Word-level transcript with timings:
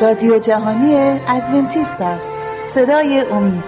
رادیو 0.00 0.38
جهانی 0.38 1.20
ادونتیست 1.28 2.00
است. 2.00 2.38
صدای 2.64 3.20
امید. 3.20 3.64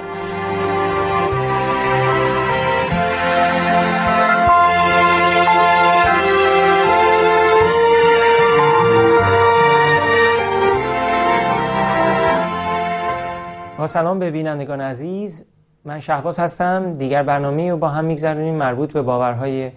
با 13.79 13.87
سلام 13.87 14.19
به 14.19 14.31
بینندگان 14.31 14.81
عزیز. 14.81 15.45
من 15.85 16.01
شهباز 16.01 16.39
هستم. 16.39 16.93
دیگر 16.93 17.23
برنامه 17.23 17.71
رو 17.71 17.77
با 17.77 17.89
هم 17.89 18.05
میگذرونیم 18.05 18.55
مربوط 18.55 18.93
به 18.93 19.03
باورهای 19.03 19.71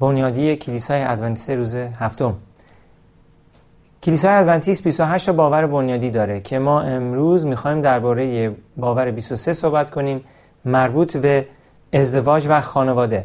بنیادی 0.00 0.56
کلیسای 0.56 1.02
ادونتیست 1.02 1.50
روز 1.50 1.74
هفتم. 1.74 2.34
کلیسای 4.02 4.34
ادونتیست 4.34 4.84
28 4.84 5.26
تا 5.26 5.32
باور 5.32 5.66
بنیادی 5.66 6.10
داره 6.10 6.40
که 6.40 6.58
ما 6.58 6.80
امروز 6.80 7.46
می‌خوایم 7.46 7.82
درباره 7.82 8.54
باور 8.76 9.10
23 9.10 9.52
صحبت 9.52 9.90
کنیم 9.90 10.24
مربوط 10.64 11.16
به 11.16 11.48
ازدواج 11.92 12.46
و 12.48 12.60
خانواده. 12.60 13.24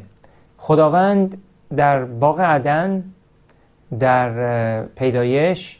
خداوند 0.57 1.37
در 1.75 2.05
باغ 2.05 2.39
عدن 2.39 3.03
در 3.99 4.83
پیدایش 4.83 5.79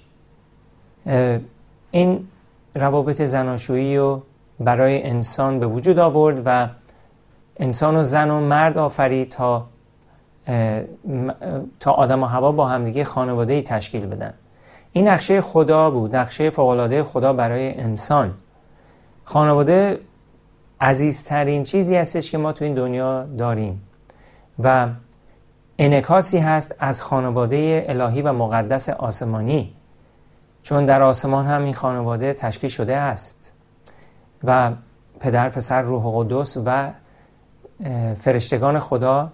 این 1.92 2.28
روابط 2.76 3.22
زناشویی 3.22 3.98
رو 3.98 4.22
برای 4.60 5.04
انسان 5.04 5.60
به 5.60 5.68
وجود 5.68 6.00
آورد 6.00 6.42
و 6.46 6.68
انسان 7.58 7.96
و 7.96 8.04
زن 8.04 8.32
و 8.32 8.40
مرد 8.40 8.78
آفرید 8.78 9.30
تا 9.30 9.66
تا 11.80 11.92
آدم 11.92 12.24
و 12.24 12.26
هوا 12.26 12.52
با 12.52 12.68
همدیگه 12.68 13.04
خانواده 13.04 13.54
ای 13.54 13.62
تشکیل 13.62 14.06
بدن. 14.06 14.34
این 14.94 15.08
نقشه 15.08 15.42
خدا 15.42 15.90
بود 15.90 16.16
نقشه 16.16 16.50
فوقالعاده 16.50 17.04
خدا 17.04 17.34
برای 17.34 17.80
انسان. 17.80 18.34
خانواده 19.24 20.00
عزیزترین 20.82 21.64
چیزی 21.64 21.96
هستش 21.96 22.32
که 22.32 22.38
ما 22.38 22.52
تو 22.52 22.66
این 22.66 22.74
دنیا 22.74 23.24
داریم. 23.24 23.82
و 24.64 24.88
انکاسی 25.80 26.38
هست 26.38 26.76
از 26.80 27.02
خانواده 27.02 27.86
الهی 27.88 28.22
و 28.22 28.34
مقدس 28.34 28.90
آسمانی. 28.90 29.74
چون 30.64 30.86
در 30.86 31.02
آسمان 31.02 31.46
هم 31.46 31.64
این 31.64 31.74
خانواده 31.74 32.34
تشکیل 32.34 32.70
شده 32.70 32.96
است. 32.96 33.54
و 34.44 34.72
پدر 35.20 35.50
پسر 35.50 35.82
روح 35.82 36.04
قدس 36.16 36.58
و 36.66 36.92
فرشتگان 38.20 38.80
خدا 38.80 39.32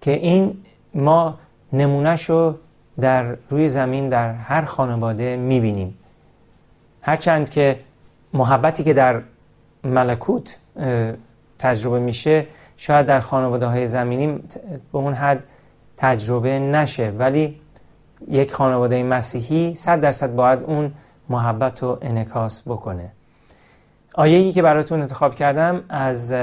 که 0.00 0.10
این 0.10 0.58
ما 0.94 1.38
نمونهش 1.72 2.30
رو 2.30 2.54
در 3.00 3.36
روی 3.48 3.68
زمین 3.68 4.08
در 4.08 4.32
هر 4.32 4.62
خانواده 4.64 5.36
می‌بینیم. 5.36 5.98
هرچند 7.02 7.50
که 7.50 7.80
محبتی 8.34 8.84
که 8.84 8.92
در 8.92 9.22
ملکوت 9.84 10.58
تجربه 11.58 11.98
میشه 11.98 12.46
شاید 12.76 13.06
در 13.06 13.20
خانواده 13.20 13.66
های 13.66 13.86
زمینی 13.86 14.26
به 14.92 14.98
اون 14.98 15.14
حد 15.14 15.44
تجربه 15.96 16.58
نشه. 16.58 17.10
ولی 17.10 17.60
یک 18.28 18.52
خانواده 18.52 19.02
مسیحی 19.02 19.74
صد 19.74 20.00
درصد 20.00 20.34
باید 20.34 20.62
اون 20.62 20.92
محبت 21.28 21.82
رو 21.82 21.98
انکاس 22.02 22.62
بکنه. 22.66 23.12
آیهی 24.14 24.52
که 24.52 24.62
براتون 24.62 25.02
انتخاب 25.02 25.34
کردم 25.34 25.84
از 25.88 26.34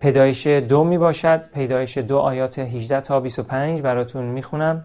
پیدایش 0.00 0.46
دو 0.46 0.84
می 0.84 0.98
باشد 0.98 1.50
پیدایش 1.54 1.98
دو 1.98 2.18
آیات 2.18 2.58
18 2.58 3.00
تا 3.00 3.20
25 3.20 3.82
براتون 3.82 4.24
می‌خونم. 4.24 4.84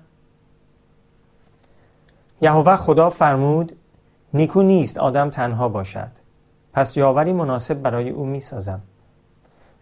یهوه 2.42 2.76
خدا 2.76 3.10
فرمود 3.10 3.76
نیکو 4.34 4.62
نیست 4.62 4.98
آدم 4.98 5.30
تنها 5.30 5.70
باشد. 5.70 6.12
پس 6.74 6.98
یاوری 6.98 7.34
مناسب 7.34 7.74
برای 7.74 8.10
او 8.10 8.26
می 8.26 8.40
سازم 8.40 8.82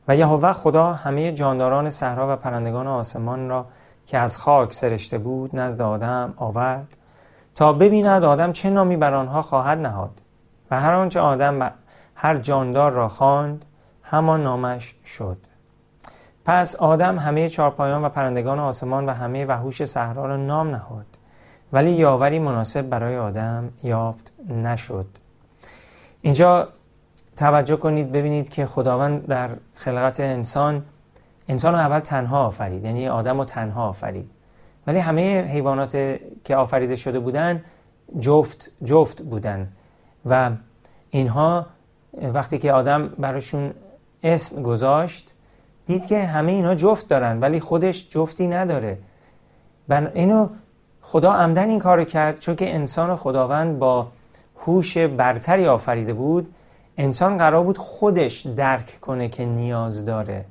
و 0.07 0.15
یهوه 0.15 0.53
خدا 0.53 0.93
همه 0.93 1.31
جانداران 1.31 1.89
صحرا 1.89 2.33
و 2.33 2.35
پرندگان 2.35 2.87
آسمان 2.87 3.49
را 3.49 3.65
که 4.05 4.17
از 4.17 4.37
خاک 4.37 4.73
سرشته 4.73 5.17
بود 5.17 5.55
نزد 5.55 5.81
آدم 5.81 6.33
آورد 6.37 6.97
تا 7.55 7.73
ببیند 7.73 8.23
آدم 8.23 8.51
چه 8.51 8.69
نامی 8.69 8.97
بر 8.97 9.13
آنها 9.13 9.41
خواهد 9.41 9.77
نهاد 9.77 10.21
و 10.71 10.79
هر 10.79 10.93
آنچه 10.93 11.19
آدم 11.19 11.71
هر 12.15 12.37
جاندار 12.37 12.91
را 12.91 13.09
خواند 13.09 13.65
همان 14.03 14.43
نامش 14.43 14.95
شد. 15.05 15.37
پس 16.45 16.75
آدم 16.75 17.19
همه 17.19 17.49
چارپایان 17.49 18.03
و 18.03 18.09
پرندگان 18.09 18.59
آسمان 18.59 19.05
و 19.05 19.13
همه 19.13 19.45
وحوش 19.45 19.85
صحرا 19.85 20.25
را 20.25 20.37
نام 20.37 20.69
نهاد. 20.69 21.18
ولی 21.73 21.91
یاوری 21.91 22.39
مناسب 22.39 22.81
برای 22.81 23.17
آدم 23.17 23.69
یافت 23.83 24.33
نشد. 24.49 25.05
اینجا 26.21 26.69
توجه 27.37 27.75
کنید 27.75 28.11
ببینید 28.11 28.49
که 28.49 28.65
خداوند 28.65 29.27
در 29.27 29.49
خلقت 29.75 30.19
انسان 30.19 30.85
انسان 31.47 31.73
رو 31.73 31.79
اول 31.79 31.99
تنها 31.99 32.45
آفرید 32.45 32.85
یعنی 32.85 33.07
آدم 33.07 33.37
رو 33.37 33.45
تنها 33.45 33.89
آفرید. 33.89 34.29
ولی 34.87 34.99
همه 34.99 35.41
حیوانات 35.41 35.91
که 36.43 36.55
آفریده 36.55 36.95
شده 36.95 37.19
بودن 37.19 37.63
جفت 38.19 38.71
جفت 38.83 39.21
بودن. 39.21 39.67
و 40.25 40.51
اینها 41.09 41.65
وقتی 42.33 42.57
که 42.57 42.73
آدم 42.73 43.07
براشون 43.07 43.73
اسم 44.23 44.61
گذاشت 44.61 45.33
دید 45.85 46.05
که 46.05 46.23
همه 46.23 46.51
اینا 46.51 46.75
جفت 46.75 47.07
دارن 47.07 47.39
ولی 47.39 47.59
خودش 47.59 48.09
جفتی 48.09 48.47
نداره. 48.47 48.97
بن 49.87 50.11
اینو 50.13 50.49
خدا 51.11 51.33
عمدن 51.33 51.69
این 51.69 51.79
کار 51.79 52.03
کرد 52.03 52.39
چون 52.39 52.55
که 52.55 52.75
انسان 52.75 53.15
خداوند 53.15 53.79
با 53.79 54.07
هوش 54.59 54.97
برتری 54.97 55.67
آفریده 55.67 56.13
بود 56.13 56.53
انسان 56.97 57.37
قرار 57.37 57.63
بود 57.63 57.77
خودش 57.77 58.45
درک 58.45 59.01
کنه 59.01 59.29
که 59.29 59.45
نیاز 59.45 60.05
داره 60.05 60.45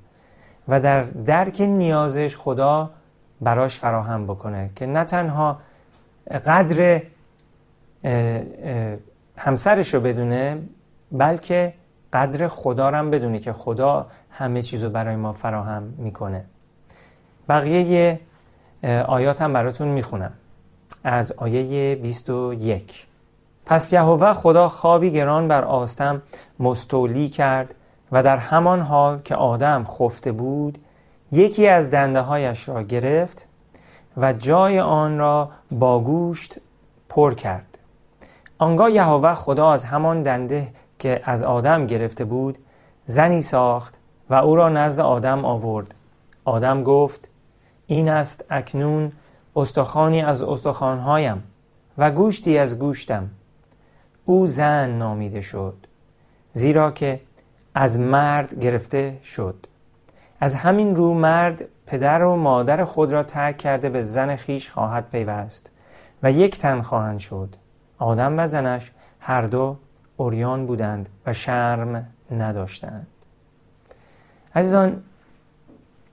و 0.69 0.81
در 0.81 1.03
درک 1.03 1.61
نیازش 1.61 2.37
خدا 2.37 2.91
براش 3.41 3.79
فراهم 3.79 4.25
بکنه 4.27 4.71
که 4.77 4.87
نه 4.87 5.05
تنها 5.05 5.59
قدر 6.31 7.03
همسرش 9.37 9.95
رو 9.95 10.01
بدونه 10.01 10.63
بلکه 11.13 11.75
قدر 12.13 12.49
خدا 12.49 12.91
رو 12.91 12.97
هم 12.97 13.11
بدونه 13.11 13.39
که 13.39 13.53
خدا 13.53 14.07
همه 14.31 14.63
چیز 14.63 14.85
رو 14.85 14.91
برای 14.91 15.17
ما 15.17 15.33
فراهم 15.33 15.83
می‌کنه. 15.83 16.45
بقیه 17.49 18.21
آیات 19.07 19.43
هم 19.43 19.53
براتون 19.53 19.89
می‌خونم. 19.89 20.33
از 21.05 21.33
آیه 21.33 21.95
21 21.95 23.07
پس 23.67 23.93
یهوه 23.93 24.33
خدا 24.33 24.69
خوابی 24.69 25.11
گران 25.11 25.49
بر 25.49 25.65
آستم 25.65 26.23
مستولی 26.61 27.29
کرد 27.29 27.75
و 28.13 28.23
در 28.23 28.37
همان 28.37 28.81
حال 28.81 29.19
که 29.25 29.35
آدم 29.35 29.85
خفته 29.85 30.33
بود 30.33 30.79
یکی 31.33 31.69
از 31.69 31.91
دنده 31.91 32.21
هایش 32.21 32.69
را 32.69 32.83
گرفت 32.83 33.47
و 34.17 34.33
جای 34.33 34.81
آن 34.81 35.19
را 35.19 35.51
با 35.71 36.01
گوشت 36.01 36.57
پر 37.09 37.35
کرد. 37.35 37.79
آنگاه 38.59 38.91
یهوه 38.91 39.35
خدا 39.35 39.73
از 39.73 39.85
همان 39.85 40.23
دنده 40.23 40.69
که 40.99 41.21
از 41.25 41.43
آدم 41.43 41.87
گرفته 41.87 42.25
بود 42.25 42.59
زنی 43.07 43.43
ساخت 43.43 43.95
و 44.31 44.35
او 44.35 44.57
را 44.57 44.69
نزد 44.69 45.01
آدم 45.01 45.45
آورد. 45.45 45.95
آدم 46.45 46.83
گفت 46.83 47.29
این 47.87 48.09
است 48.09 48.45
اکنون 48.51 49.13
استخوانی 49.59 50.23
از 50.23 50.43
استخوانهایم 50.43 51.43
و 51.99 52.11
گوشتی 52.11 52.59
از 52.59 52.79
گوشتم. 52.79 53.31
او 54.25 54.47
زن 54.47 54.91
نامیده 54.91 55.41
شد 55.41 55.77
زیرا 56.53 56.91
که 56.91 57.21
از 57.75 57.99
مرد 57.99 58.61
گرفته 58.61 59.19
شد. 59.23 59.67
از 60.41 60.55
همین 60.55 60.97
رو 60.97 61.15
مرد 61.15 61.65
پدر 61.87 62.23
و 62.23 62.37
مادر 62.37 62.85
خود 62.85 63.13
را 63.13 63.23
ترک 63.23 63.57
کرده 63.57 63.89
به 63.89 64.03
زن 64.03 64.37
خیش 64.37 64.71
خواهد 64.71 65.11
پیوست 65.11 65.71
و 66.23 66.33
یک 66.33 66.59
تن 66.59 66.83
خواهند 66.83 67.19
شد. 67.19 67.57
آدم 67.99 68.39
و 68.39 68.47
زنش 68.47 68.93
هر 69.21 69.43
دو 69.43 69.77
اوریان 70.17 70.67
بودند 70.67 71.09
و 71.27 71.33
شرم 71.33 72.07
نداشتند. 72.31 73.07
عزیزان 74.55 75.03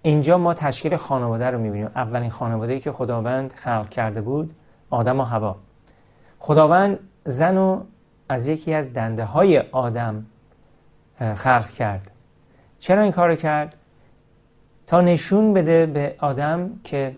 اینجا 0.06 0.38
ما 0.38 0.54
تشکیل 0.54 0.96
خانواده 0.96 1.50
رو 1.50 1.60
می‌بینیم. 1.60 1.90
اولین 1.96 2.30
خانواده 2.30 2.80
که 2.80 2.92
خداوند 2.92 3.54
خلق 3.54 3.90
کرده 3.90 4.22
بود 4.22 4.56
آدم 4.90 5.20
و 5.20 5.24
هوا 5.24 5.56
خداوند 6.40 7.00
زن 7.24 7.58
و 7.58 7.84
از 8.30 8.48
یکی 8.48 8.74
از 8.74 8.94
دنده 8.94 9.26
های 9.26 9.60
آدم 9.60 10.26
خلق 11.20 11.70
کرد. 11.70 12.12
چرا 12.80 13.02
این 13.02 13.12
کار 13.12 13.36
کرد؟ 13.36 13.76
تا 14.88 15.02
نشون 15.02 15.54
بده 15.54 15.86
به 15.86 16.16
آدم 16.20 16.80
که 16.84 17.16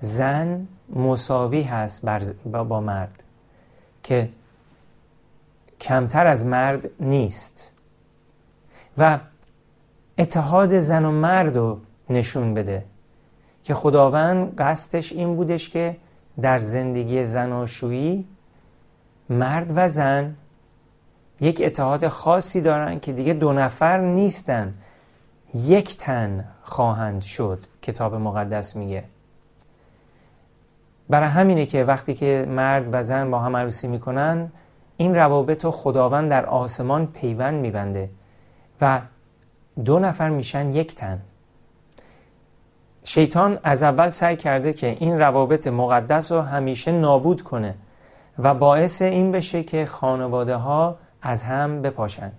زن 0.00 0.68
مساوی 0.94 1.62
هست 1.62 2.06
با 2.46 2.80
مرد 2.80 3.24
که 4.02 4.28
کمتر 5.80 6.26
از 6.26 6.46
مرد 6.46 6.90
نیست. 7.00 7.72
و 8.98 9.18
اتحاد 10.18 10.78
زن 10.78 11.04
و 11.04 11.10
مرد 11.10 11.56
رو 11.56 11.80
نشون 12.10 12.54
بده. 12.54 12.84
که 13.62 13.74
خداوند 13.74 14.54
قصدش 14.58 15.12
این 15.12 15.36
بودش 15.36 15.70
که 15.70 15.96
در 16.40 16.58
زندگی 16.58 17.24
زناشویی 17.24 18.26
مرد 19.30 19.72
و 19.76 19.88
زن 19.88 20.36
یک 21.40 21.62
اتحاد 21.64 22.08
خاصی 22.08 22.60
دارن 22.60 23.00
که 23.00 23.12
دیگه 23.12 23.32
دو 23.32 23.52
نفر 23.52 24.00
نیستن. 24.00 24.74
یک 25.54 25.96
تن 25.96 26.44
خواهند 26.62 27.22
شد 27.22 27.64
کتاب 27.82 28.14
مقدس 28.14 28.76
میگه. 28.76 29.04
برای 31.08 31.28
همینه 31.28 31.66
که 31.66 31.84
وقتی 31.84 32.14
که 32.14 32.46
مرد 32.48 32.88
و 32.92 33.02
زن 33.02 33.30
با 33.30 33.38
هم 33.38 33.56
عروسی 33.56 33.88
می‌کنن 33.88 34.52
این 34.96 35.14
روابط 35.14 35.64
رو 35.64 35.70
خداوند 35.70 36.30
در 36.30 36.46
آسمان 36.46 37.06
پیوند 37.06 37.54
میبنده 37.54 38.10
و 38.80 39.00
دو 39.84 39.98
نفر 39.98 40.30
میشن 40.30 40.74
یک 40.74 40.94
تن. 40.94 41.20
شیطان 43.04 43.58
از 43.62 43.82
اول 43.82 44.10
سعی 44.10 44.36
کرده 44.36 44.72
که 44.72 44.96
این 45.00 45.18
روابط 45.18 45.66
مقدس 45.66 46.32
رو 46.32 46.40
همیشه 46.40 46.92
نابود 46.92 47.42
کنه 47.42 47.74
و 48.38 48.54
باعث 48.54 49.02
این 49.02 49.32
بشه 49.32 49.62
که 49.62 49.86
خانواده 49.86 50.56
ها 50.56 50.98
از 51.22 51.42
هم 51.42 51.82
بپاشن. 51.82 52.32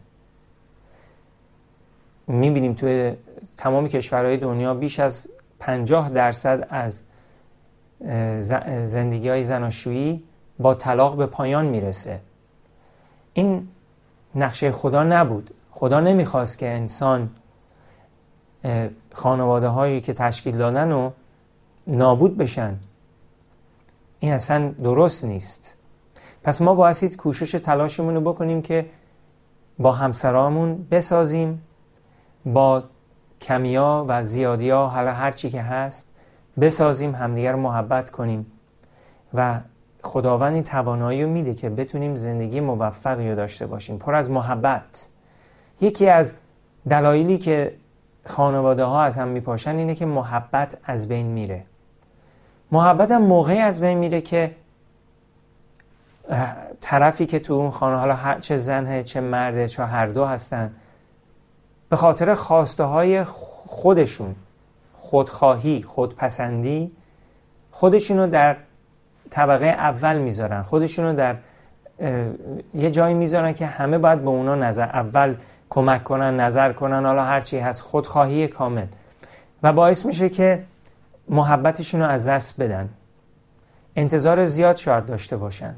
می‌بینیم 2.28 2.74
توی 2.74 3.14
تمام 3.58 3.88
کشورهای 3.88 4.38
دنیا 4.38 4.74
بیش 4.74 5.00
از 5.00 5.30
50 5.60 6.10
درصد 6.10 6.68
از 6.70 7.02
زندگی 8.84 9.30
های 9.30 9.44
زناشویی 9.44 10.24
با 10.60 10.74
طلاق 10.74 11.18
به 11.18 11.26
پایان 11.26 11.66
می‌رسه. 11.66 12.20
این 13.34 13.68
نقشه 14.36 14.72
خدا 14.72 15.04
نبود. 15.04 15.54
خدا 15.72 16.00
نمی‌خواست 16.00 16.58
که 16.58 16.70
انسان 16.70 17.30
خانواده 19.16 19.68
هایی 19.68 20.02
که 20.02 20.14
تشکیل 20.14 20.58
دادن 20.58 20.92
و 20.92 21.12
نابود 21.88 22.38
بشن 22.38 22.80
این 24.20 24.34
اصلا 24.34 24.72
درست 24.84 25.26
نیست. 25.26 25.78
پس 26.44 26.62
ما 26.62 26.76
بایستید 26.76 27.16
کوشش 27.16 27.52
تلاشمون 27.52 28.16
رو 28.16 28.22
بکنیم 28.22 28.62
که 28.62 28.86
با 29.80 29.92
همسرامون 29.92 30.88
بسازیم 30.92 31.62
با 32.46 32.84
کمیا 33.42 34.06
و 34.08 34.24
زیادیا 34.24 34.86
حالا 34.86 35.14
هر 35.14 35.32
چی 35.32 35.50
که 35.50 35.62
هست 35.62 36.08
بسازیم 36.62 37.16
همدیگر 37.16 37.56
محبت 37.56 38.10
کنیم. 38.10 38.46
و 39.34 39.60
خداوند 40.04 40.54
این 40.54 40.64
توانایی 40.64 41.24
رو 41.24 41.30
میده 41.30 41.54
که 41.54 41.70
بتونیم 41.70 42.16
زندگی 42.16 42.60
موفقی 42.60 43.30
رو 43.30 43.36
داشته 43.36 43.68
باشیم. 43.68 43.98
پر 43.98 44.16
از 44.16 44.30
محبت. 44.30 45.10
یکی 45.82 46.10
از 46.10 46.34
دلایلی 46.90 47.38
که 47.38 47.78
خانواده 48.26 48.84
ها 48.84 49.04
از 49.04 49.18
هم 49.18 49.28
میپاشن 49.28 49.76
اینه 49.76 49.96
که 49.96 50.06
محبت 50.06 50.78
از 50.84 51.08
بین 51.08 51.26
میره. 51.26 51.64
محبت 52.72 53.12
هم 53.12 53.22
موقعی 53.22 53.60
از 53.60 53.82
بین 53.82 53.98
میره 53.98 54.22
که 54.22 54.56
طرفی 56.82 57.26
که 57.26 57.40
تو 57.40 57.54
اون 57.54 57.72
خانه 57.72 57.98
حالا 57.98 58.40
چه 58.40 58.58
زنه 58.58 59.04
چه 59.04 59.22
مرده 59.22 59.68
چه 59.68 59.86
هر 59.86 60.08
دو 60.08 60.26
هستن 60.26 60.72
به 61.90 61.96
خاطر 61.96 62.36
خواسته 62.36 62.84
های 62.84 63.24
خودشون 63.24 64.36
خودخواهی 64.94 65.84
خودپسندی 65.84 66.92
خودشونو 67.72 68.28
در 68.28 68.58
طبقه 69.30 69.66
اول 69.66 70.18
می‌ذارن. 70.18 70.62
خودشونو 70.62 71.14
در 71.14 71.36
یه 72.74 72.92
جایی 72.92 73.14
می‌ذارن 73.14 73.54
که 73.54 73.66
همه 73.66 73.98
باید 73.98 74.22
به 74.22 74.30
اونا 74.30 74.56
نظر 74.56 74.84
اول 74.84 75.36
کمک 75.70 76.04
کنن 76.04 76.40
نظر 76.40 76.74
کنن 76.74 77.06
حالا 77.06 77.24
هرچی 77.24 77.60
هست. 77.60 77.82
خودخواهی 77.82 78.48
کامل. 78.48 78.86
و 79.64 79.74
باعث 79.74 80.06
میشه 80.06 80.30
که 80.30 80.64
محبتشون 81.30 82.02
رو 82.02 82.08
از 82.08 82.28
دست 82.28 82.62
بدن. 82.62 82.90
انتظار 83.96 84.46
زیاد 84.46 84.78
شاید 84.78 85.06
داشته 85.06 85.38
باشن. 85.38 85.76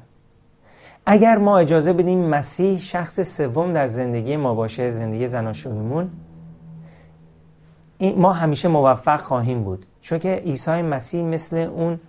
اگر 1.06 1.38
ما 1.38 1.58
اجازه 1.58 1.94
بدیم 1.94 2.20
مسیح 2.20 2.80
شخص 2.80 3.38
سوم 3.38 3.74
در 3.74 3.88
زندگی 3.88 4.38
ما 4.38 4.54
باشه 4.56 4.90
زندگی 4.90 5.28
زناشویمون 5.28 6.12
ما 8.00 8.34
همیشه 8.34 8.68
موفق 8.68 9.22
خواهیم 9.22 9.64
بود. 9.64 9.86
چون 10.02 10.20
که 10.20 10.30
عیسی 10.30 10.82
مسیح 10.82 11.24
مثل 11.24 11.58
اون 11.58 12.00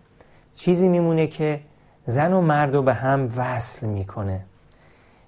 چیزی 0.55 0.89
میمونه 0.89 1.27
که 1.27 1.61
زن 2.05 2.33
و 2.33 2.41
مرد 2.41 2.75
رو 2.75 2.83
به 2.83 2.95
هم 2.95 3.29
وصل 3.37 3.87
می‌کنه. 3.87 4.41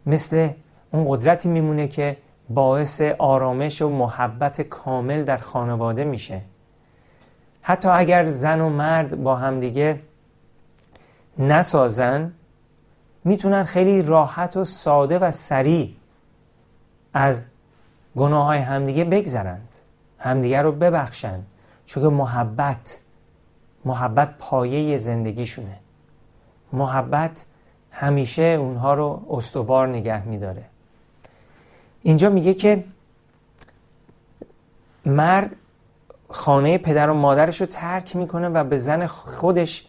مثل 0.06 0.48
اون 0.90 1.04
قدرتی 1.08 1.48
میمونه 1.48 1.88
که 1.88 2.16
باعث 2.50 3.00
آرامش 3.18 3.82
و 3.82 3.88
محبت 3.88 4.60
کامل 4.60 5.24
در 5.24 5.36
خانواده 5.38 6.04
میشه. 6.04 6.40
حتی 7.62 7.88
اگر 7.88 8.28
زن 8.28 8.60
و 8.60 8.68
مرد 8.68 9.22
با 9.22 9.36
همدیگه 9.36 10.00
نسازن 11.38 12.32
می‌تونن 13.24 13.64
خیلی 13.64 14.02
راحت 14.02 14.56
و 14.56 14.64
ساده 14.64 15.18
و 15.18 15.30
سریع 15.30 15.96
از 17.14 17.46
گناه 18.16 18.44
های 18.44 18.58
همدیگه 18.58 19.04
بگذرند 19.04 19.68
همدیگه 20.18 20.62
رو 20.62 20.72
ببخشند 20.72 21.46
چون 21.84 22.14
محبت 22.14 23.00
محبت 23.84 24.34
پایه 24.38 24.96
زندگیشونه. 24.96 25.78
محبت 26.72 27.44
همیشه 27.90 28.42
اونها 28.42 28.94
رو 28.94 29.26
استوار 29.30 29.88
نگه 29.88 30.28
میداره. 30.28 30.69
اینجا 32.02 32.30
میگه 32.30 32.54
که 32.54 32.84
مرد 35.06 35.56
خانه 36.28 36.78
پدر 36.78 37.10
و 37.10 37.14
مادرش 37.14 37.60
رو 37.60 37.66
ترک 37.66 38.16
می‌کنه 38.16 38.48
و 38.48 38.64
به 38.64 38.78
زن 38.78 39.06
خودش 39.06 39.86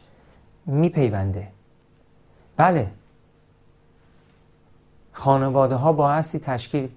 میپیونده. 0.65 1.47
بله. 2.57 2.91
خانواده 5.11 5.75
ها 5.75 5.93
بایستی 5.93 6.39
تشکیل 6.39 6.89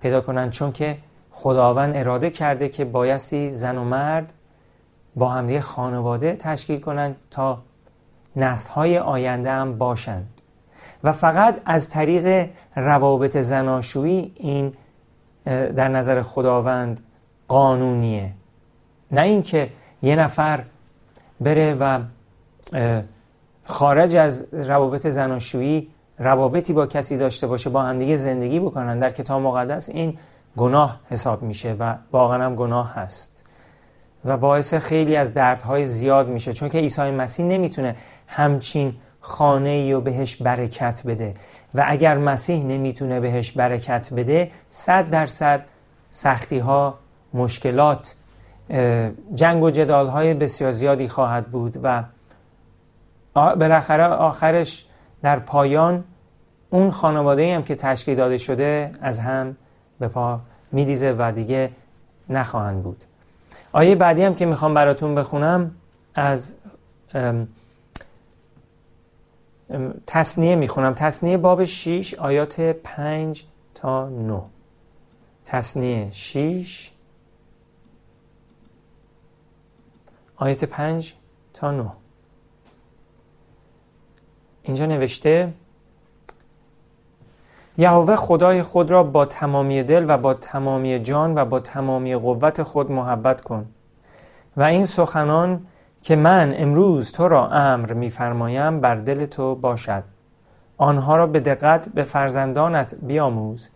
پیدا 0.00 0.20
کنند 0.20 0.50
چون 0.50 0.72
که 0.72 0.98
خداوند 1.30 1.96
اراده 1.96 2.30
کرده 2.30 2.68
که 2.68 2.84
بایستی 2.84 3.50
زن 3.50 3.78
و 3.78 3.84
مرد 3.84 4.32
با 5.16 5.28
همدیگه 5.28 5.60
خانواده 5.60 6.36
تشکیل 6.36 6.80
کنند 6.80 7.16
تا 7.30 7.62
نسل 8.36 8.70
های 8.70 8.98
آینده 8.98 9.50
هم 9.50 9.78
باشند 9.78 10.33
و 11.04 11.12
فقط 11.12 11.60
از 11.64 11.88
طریق 11.88 12.48
روابط 12.76 13.36
زناشویی 13.36 14.32
این 14.36 14.72
در 15.44 15.88
نظر 15.88 16.22
خداوند 16.22 17.00
قانونیه. 17.48 18.32
نه 19.10 19.20
اینکه 19.20 19.70
یه 20.02 20.16
نفر 20.16 20.64
بره 21.40 21.74
و 21.74 22.00
خارج 23.64 24.16
از 24.16 24.46
روابط 24.52 25.06
زناشویی 25.06 25.88
روابطی 26.18 26.72
با 26.72 26.86
کسی 26.86 27.16
داشته 27.16 27.46
باشه 27.46 27.70
با 27.70 27.82
همدیگه 27.82 28.16
زندگی 28.16 28.60
بکنن. 28.60 28.98
در 28.98 29.10
کتاب 29.10 29.42
مقدس 29.42 29.88
این 29.88 30.18
گناه 30.56 31.00
حساب 31.10 31.42
میشه 31.42 31.72
و 31.72 31.94
واقعا 32.12 32.44
هم 32.44 32.54
گناه 32.54 32.94
هست 32.94 33.44
و 34.24 34.36
باعث 34.36 34.74
خیلی 34.74 35.16
از 35.16 35.34
دردهای 35.34 35.86
زیاد 35.86 36.28
میشه. 36.28 36.52
چون 36.52 36.68
که 36.68 36.78
عیسی 36.78 37.10
مسیح 37.10 37.46
نمی‌تونه 37.46 37.96
همچین 38.26 38.94
خانه 39.24 39.68
ای 39.68 39.92
و 39.92 40.00
بهش 40.00 40.36
برکت 40.36 41.02
بده. 41.06 41.34
و 41.74 41.84
اگر 41.86 42.18
مسیح 42.18 42.64
نمی‌تونه 42.64 43.20
بهش 43.20 43.50
برکت 43.50 44.14
بده 44.14 44.50
صد 44.70 45.10
درصد 45.10 45.64
سختی 46.10 46.58
ها 46.58 46.98
مشکلات 47.34 48.14
جنگ 49.34 49.62
و 49.62 49.70
جدال 49.70 50.08
های 50.08 50.34
بسیار 50.34 50.72
زیادی 50.72 51.08
خواهد 51.08 51.46
بود 51.46 51.78
و 51.82 52.04
بالاخره 53.34 54.04
آخرش 54.04 54.86
در 55.22 55.38
پایان 55.38 56.04
اون 56.70 56.90
خانواده 56.90 57.54
هم 57.54 57.62
که 57.62 57.74
تشکیل 57.74 58.16
داده 58.16 58.38
شده 58.38 58.90
از 59.00 59.20
هم 59.20 59.56
به 59.98 60.08
پا 60.08 60.40
میریزه 60.72 61.14
و 61.18 61.32
دیگه 61.34 61.70
نخواهند 62.28 62.82
بود. 62.82 63.04
آیه 63.72 63.94
بعدی 63.94 64.22
هم 64.22 64.34
که 64.34 64.46
می‌خوام 64.46 64.74
براتون 64.74 65.14
بخونم 65.14 65.70
از 66.14 66.54
تصنیه 70.06 70.56
می‌خونم. 70.56 70.94
تصنیه 70.94 71.36
باب 71.36 71.64
6 71.64 72.14
آیات 72.14 72.60
5 72.60 73.44
تا 73.74 74.08
9 74.08 74.42
تصنیه 75.44 76.08
6 76.12 76.90
آیات 80.36 80.64
5 80.64 81.14
تا 81.54 81.70
9 81.70 81.90
اینجا 84.62 84.86
نوشته 84.86 85.52
یهوه 87.78 88.16
خدای 88.16 88.62
خود 88.62 88.90
را 88.90 89.02
با 89.02 89.24
تمامی 89.24 89.82
دل 89.82 90.04
و 90.08 90.18
با 90.18 90.34
تمامی 90.34 90.98
جان 90.98 91.38
و 91.38 91.44
با 91.44 91.60
تمامی 91.60 92.14
قوت 92.14 92.62
خود 92.62 92.90
محبت 92.90 93.40
کن 93.40 93.66
و 94.56 94.62
این 94.62 94.86
سخنان 94.86 95.66
که 96.04 96.16
من 96.16 96.54
امروز 96.56 97.12
تو 97.12 97.28
را 97.28 97.48
امر 97.48 97.92
میفرمایم 97.92 98.80
بر 98.80 98.94
دل 98.94 99.26
تو 99.26 99.54
باشد. 99.54 100.04
آنها 100.76 101.16
را 101.16 101.26
به 101.26 101.40
دقت 101.40 101.88
به 101.88 102.04
فرزندانت 102.04 102.94
بیاموز 103.02 103.68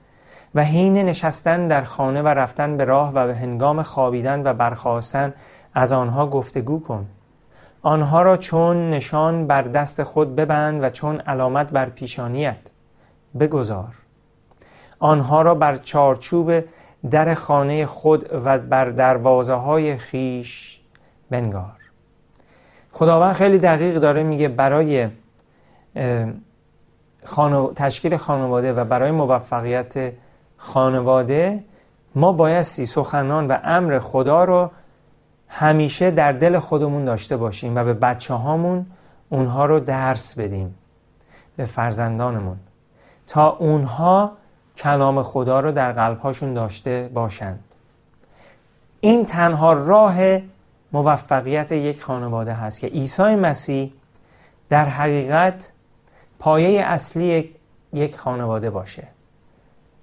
و 0.55 0.65
حین 0.65 0.95
نشستن 0.95 1.67
در 1.67 1.83
خانه 1.83 2.23
و 2.23 2.29
رفتن 2.29 2.77
به 2.77 2.85
راه 2.85 3.13
و 3.15 3.27
به 3.27 3.35
هنگام 3.35 3.83
خوابیدن 3.83 4.47
و 4.47 4.55
برخواستن 4.55 5.35
از 5.75 5.93
آنها 5.93 6.27
گفتگو 6.27 6.81
کن. 6.81 7.07
آنها 7.83 8.23
را 8.23 8.37
چون 8.37 8.91
نشان 8.91 9.47
بر 9.47 9.63
دست 9.63 10.03
خود 10.03 10.37
ببند 10.37 10.83
و 10.83 10.91
چون 10.91 11.21
علامت 11.21 11.73
بر 11.73 11.89
پیشانیت 11.89 12.71
بگذار. 13.41 13.95
آنها 14.99 15.43
را 15.43 15.55
بر 15.55 15.77
چارچوب 15.77 16.65
در 17.11 17.35
خانه 17.35 17.87
خود 17.87 18.29
و 18.45 18.59
بر 18.59 18.85
دروازه 18.85 19.55
های 19.55 19.97
خیش 19.97 20.81
بنگار. 21.31 21.78
خداوند 22.99 23.33
خیلی 23.33 23.59
دقیق 23.59 23.99
داره 23.99 24.23
میگه 24.23 24.49
برای 24.49 25.09
تشکیل 27.77 28.17
خانواده 28.17 28.73
و 28.73 28.85
برای 28.85 29.11
موفقیت 29.11 30.13
خانواده 30.57 31.65
ما 32.15 32.33
بایستی 32.33 32.87
سخنان 32.87 33.47
و 33.47 33.59
امر 33.65 33.99
خدا 33.99 34.45
رو 34.45 34.71
همیشه 35.49 36.11
در 36.11 36.33
دل 36.33 36.59
خودمون 36.59 37.05
داشته 37.05 37.37
باشیم 37.37 37.77
و 37.77 37.85
به 37.85 37.95
بچه 37.95 38.35
هامون 38.35 38.87
اونها 39.29 39.67
رو 39.67 39.81
درس 39.81 40.39
بدیم 40.39 40.75
به 41.57 41.65
فرزندانمون 41.65 42.57
تا 43.27 43.49
اونها 43.49 44.33
کلام 44.77 45.23
خدا 45.23 45.61
رو 45.61 45.73
در 45.73 45.93
قلبهاشون 45.93 46.55
داشته 46.55 47.11
باشند. 47.15 47.65
این 49.01 49.27
تنها 49.27 49.73
راه 49.73 50.39
موفقیت 50.93 51.73
یک 51.73 52.03
خانواده 52.03 52.53
هست 52.53 52.81
که 52.81 52.87
عیسی 52.87 53.37
مسیح 53.37 53.93
در 54.69 54.89
حقیقت 54.89 55.73
پایه 56.39 56.83
اصلی 56.85 57.55
یک 57.93 58.17
خانواده 58.17 58.71
باشه. 58.71 59.07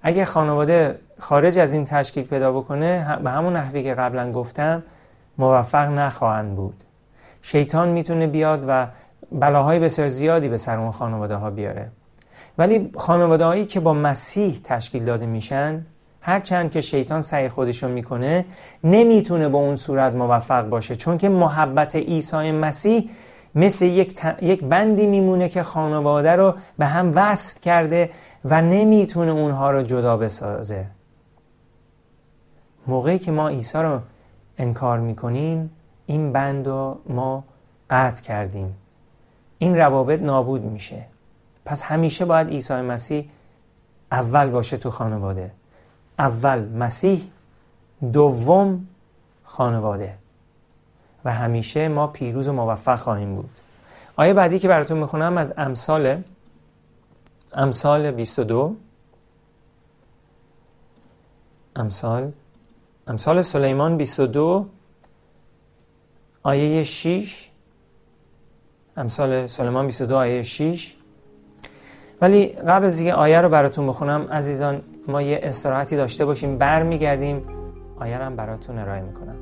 اگه 0.02 0.24
خانواده 0.24 0.98
خارج 1.18 1.58
از 1.58 1.72
این 1.72 1.84
تشکیل 1.84 2.24
پیدا 2.24 2.52
بکنه 2.52 3.18
به 3.24 3.30
همون 3.30 3.56
نحوی 3.56 3.82
که 3.82 3.94
قبلا 3.94 4.32
گفتم 4.32 4.82
موفق 5.38 5.88
نخواهند 5.88 6.56
بود. 6.56 6.84
شیطان 7.42 7.88
می‌تونه 7.88 8.26
بیاد 8.26 8.64
و 8.68 8.86
بلاهای 9.32 9.78
بسیار 9.78 10.08
زیادی 10.08 10.48
به 10.48 10.56
سر 10.56 10.78
اون 10.78 10.90
خانواده 10.90 11.34
ها 11.34 11.50
بیاره. 11.50 11.90
ولی 12.58 12.90
خانواده 12.96 13.44
هایی 13.44 13.64
که 13.64 13.80
با 13.80 13.94
مسیح 13.94 14.60
تشکیل 14.64 15.04
داده 15.04 15.26
میشن 15.26 15.86
هرچند 16.26 16.70
که 16.70 16.80
شیطان 16.80 17.22
سعی 17.22 17.48
خودشون 17.48 17.90
می‌کنه 17.90 18.44
نمی‌تونه 18.84 19.48
با 19.48 19.58
اون 19.58 19.76
صورت 19.76 20.12
موفق 20.12 20.68
باشه. 20.68 20.96
چون 20.96 21.18
که 21.18 21.28
محبت 21.28 21.96
عیسی 21.96 22.52
مسیح 22.52 23.10
مثل 23.54 23.84
یک, 23.84 24.20
یک 24.42 24.64
بندی 24.64 25.06
میمونه 25.06 25.48
که 25.48 25.62
خانواده 25.62 26.36
رو 26.36 26.54
به 26.78 26.86
هم 26.86 27.12
وصل 27.14 27.60
کرده 27.60 28.10
و 28.44 28.62
نمی‌تونه 28.62 29.32
اونها 29.32 29.70
رو 29.70 29.82
جدا 29.82 30.16
بسازه. 30.16 30.86
موقعی 32.86 33.18
که 33.18 33.32
ما 33.32 33.48
عیسی 33.48 33.78
رو 33.78 34.00
انکار 34.58 34.98
می‌کنیم 34.98 35.70
این 36.06 36.32
بند 36.32 36.66
رو 36.66 36.98
ما 37.08 37.44
قطع 37.90 38.22
کردیم. 38.22 38.74
این 39.58 39.76
روابط 39.76 40.20
نابود 40.20 40.62
میشه. 40.62 41.02
پس 41.64 41.82
همیشه 41.82 42.24
باید 42.24 42.48
عیسی 42.48 42.74
مسیح 42.74 43.28
اول 44.12 44.50
باشه 44.50 44.76
تو 44.76 44.90
خانواده. 44.90 45.50
اول 46.18 46.58
مسیح 46.68 47.22
دوم 48.12 48.86
خانواده. 49.44 50.18
و 51.24 51.32
همیشه 51.32 51.88
ما 51.88 52.06
پیروز 52.06 52.48
و 52.48 52.52
موفق 52.52 52.98
خواهیم 52.98 53.36
بود. 53.36 53.50
آیه 54.16 54.32
بعدی 54.32 54.58
که 54.58 54.68
براتون 54.68 54.98
می‌خونم 54.98 55.38
از 55.38 55.54
امثال 55.56 56.22
امثال 57.54 58.10
22 58.10 58.76
امثال 61.76 62.32
امثال 63.06 63.42
سلیمان 63.42 63.96
22 63.96 64.66
آیه 66.42 66.84
6 66.84 67.50
امثال 68.96 69.46
سلیمان 69.46 69.86
22 69.86 70.16
آیه 70.16 70.42
6 70.42 70.96
ولی 72.20 72.46
قبل 72.46 72.84
از 72.84 72.98
اینکه 72.98 73.14
آیه 73.14 73.40
رو 73.40 73.48
براتون 73.48 73.86
بخونم 73.86 74.28
عزیزان 74.32 74.82
ما 75.08 75.22
یه 75.22 75.40
استراحتی 75.42 75.96
داشته 75.96 76.24
باشیم 76.24 76.58
برمیگردیم. 76.58 77.46
هم 78.00 78.36
براتون 78.36 78.78
ارائه 78.78 79.02
می‌کنم. 79.02 79.36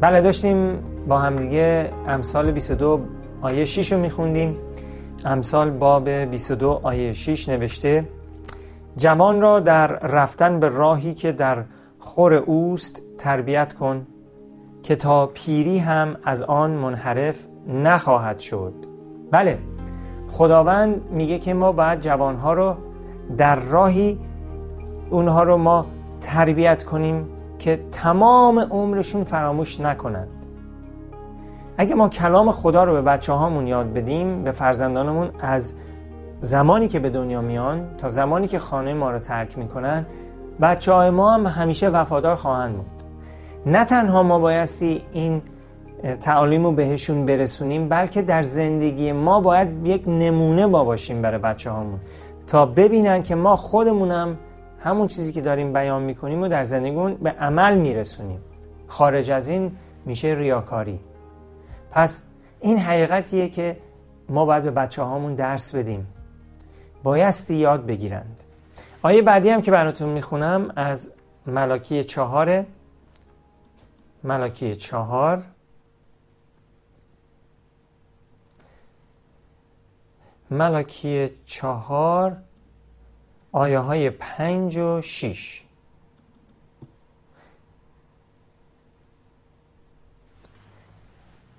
بله 0.00 0.20
داشتیم 0.20 0.78
با 1.08 1.18
همدیگه 1.18 1.90
امثال 2.06 2.50
22 2.50 3.00
آیه 3.42 3.64
6 3.64 3.92
رو 3.92 3.98
میخوندیم. 3.98 4.56
امثال 5.24 5.70
باب 5.70 6.08
22 6.08 6.80
آیه 6.82 7.12
6 7.12 7.48
نوشته 7.48 8.04
جوان 8.96 9.40
را 9.40 9.60
در 9.60 9.86
رفتن 9.86 10.60
به 10.60 10.68
راهی 10.68 11.14
که 11.14 11.32
در 11.32 11.64
خور 11.98 12.34
اوست 12.34 13.02
تربیت 13.18 13.72
کن 13.72 14.06
که 14.82 14.96
تا 14.96 15.26
پیری 15.26 15.78
هم 15.78 16.16
از 16.24 16.42
آن 16.42 16.70
منحرف 16.70 17.46
نخواهد 17.68 18.38
شد. 18.38 18.74
بله 19.30 19.58
خداوند 20.28 21.10
میگه 21.10 21.38
که 21.38 21.54
ما 21.54 21.72
باید 21.72 22.00
جوانها 22.00 22.52
رو 22.52 22.76
در 23.36 23.56
راهی 23.56 24.18
اونها 25.10 25.42
رو 25.42 25.56
ما 25.56 25.86
تربیت 26.20 26.84
کنیم 26.84 27.39
که 27.60 27.80
تمام 27.92 28.58
عمرشون 28.58 29.24
فراموش 29.24 29.80
نکنند. 29.80 30.28
اگه 31.78 31.94
ما 31.94 32.08
کلام 32.08 32.52
خدا 32.52 32.84
رو 32.84 32.92
به 32.92 33.02
بچه 33.02 33.32
هامون 33.32 33.66
یاد 33.66 33.92
بدیم 33.92 34.44
به 34.44 34.52
فرزندانمون 34.52 35.30
از 35.40 35.74
زمانی 36.40 36.88
که 36.88 37.00
به 37.00 37.10
دنیا 37.10 37.40
میان 37.40 37.96
تا 37.98 38.08
زمانی 38.08 38.48
که 38.48 38.58
خانه 38.58 38.94
ما 38.94 39.10
رو 39.10 39.18
ترک 39.18 39.58
می‌کنن 39.58 40.06
بچه 40.60 40.92
های 40.92 41.10
ما 41.10 41.34
هم 41.34 41.46
همیشه 41.46 41.88
وفادار 41.88 42.36
خواهند 42.36 42.76
بود. 42.76 42.86
نه 43.66 43.84
تنها 43.84 44.22
ما 44.22 44.38
بایستی 44.38 45.02
این 45.12 45.42
تعالیم 46.20 46.64
رو 46.64 46.72
بهشون 46.72 47.26
برسونیم 47.26 47.88
بلکه 47.88 48.22
در 48.22 48.42
زندگی 48.42 49.12
ما 49.12 49.40
باید 49.40 49.86
یک 49.86 50.08
نمونه 50.08 50.66
با 50.66 50.84
باشیم 50.84 51.22
برای 51.22 51.38
بچه 51.38 51.70
هامون 51.70 52.00
تا 52.46 52.66
ببینن 52.66 53.22
که 53.22 53.34
ما 53.34 53.56
خودمونم 53.56 54.38
همون 54.80 55.08
چیزی 55.08 55.32
که 55.32 55.40
داریم 55.40 55.72
بیان 55.72 56.02
می‌کنیم 56.02 56.42
و 56.42 56.48
در 56.48 56.64
زندگیمون 56.64 57.14
به 57.14 57.30
عمل 57.30 57.78
میرسونیم. 57.78 58.40
خارج 58.86 59.30
از 59.30 59.48
این 59.48 59.76
میشه 60.04 60.28
ریاکاری. 60.28 61.00
پس 61.90 62.22
این 62.60 62.78
حقیقتیه 62.78 63.48
که 63.48 63.76
ما 64.28 64.44
باید 64.44 64.62
به 64.62 64.70
بچه 64.70 65.02
هامون 65.02 65.34
درس 65.34 65.74
بدیم. 65.74 66.06
بایستی 67.02 67.54
یاد 67.54 67.86
بگیرند. 67.86 68.40
آیه 69.02 69.22
بعدی 69.22 69.48
هم 69.50 69.62
که 69.62 69.70
براتون 69.70 70.08
می‌خونم 70.08 70.72
از 70.76 71.10
ملاکی 71.46 72.04
چهار. 72.04 72.66
ملاکی 74.24 74.76
چهار. 74.76 75.42
ملاکی 80.50 81.30
چهار. 81.44 82.36
آیه 83.52 83.78
های 83.78 84.10
پنج 84.10 84.78
و 84.78 85.00
شیش. 85.00 85.64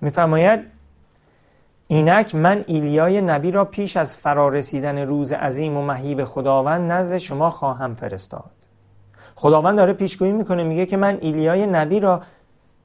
میفرماید 0.01 0.59
اینک 1.87 2.35
من 2.35 2.63
ایلیای 2.67 3.21
نبی 3.21 3.51
را 3.51 3.65
پیش 3.65 3.97
از 3.97 4.17
فرارسیدن 4.17 4.97
روز 4.97 5.31
عظیم 5.31 5.77
و 5.77 5.85
مهیب 5.85 6.23
خداوند 6.23 6.91
نزد 6.91 7.17
شما 7.17 7.49
خواهم 7.49 7.95
فرستاد. 7.95 8.51
خداوند 9.35 9.77
داره 9.77 9.93
پیشگویی 9.93 10.31
می‌کنه 10.31 10.63
میگه 10.63 10.85
که 10.85 10.97
من 10.97 11.17
ایلیای 11.21 11.67
نبی 11.67 11.99
را 11.99 12.21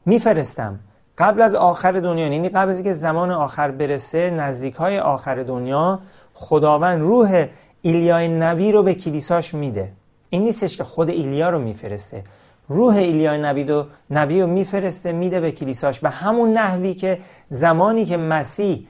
میفرستم 0.07 0.79
قبل 1.19 1.43
از 1.43 1.55
آخر 1.55 1.93
دنیا. 1.93 2.27
یعنی 2.27 2.49
قبل 2.49 2.69
از 2.69 2.77
اینکه 2.77 2.93
زمان 2.93 3.31
آخر 3.31 3.71
برسه 3.71 4.31
نزدیک 4.31 4.75
های 4.75 4.99
آخر 4.99 5.43
دنیا 5.43 6.01
خداوند 6.35 7.03
روح 7.03 7.47
ایلیای 7.87 8.28
نبی 8.28 8.73
رو 8.73 8.83
به 8.83 8.95
کلیساش 8.95 9.55
میده. 9.55 9.93
این 10.31 10.45
نیستش 10.45 10.76
که 10.76 10.85
خود 10.85 11.11
ایلیا 11.11 11.50
رو 11.50 11.59
میفرسته. 11.59 12.25
روح 12.69 12.97
ایلیای 12.97 13.38
نبی 13.38 13.64
رو 13.64 13.87
نبی 14.11 14.40
رو 14.40 14.47
میفرسته 14.47 15.12
میده 15.12 15.40
به 15.40 15.52
کلیساش. 15.52 16.00
به 16.00 16.11
همون 16.11 16.52
نحوی 16.52 16.95
که 16.95 17.19
زمانی 17.50 18.05
که 18.05 18.16
مسیح 18.16 18.87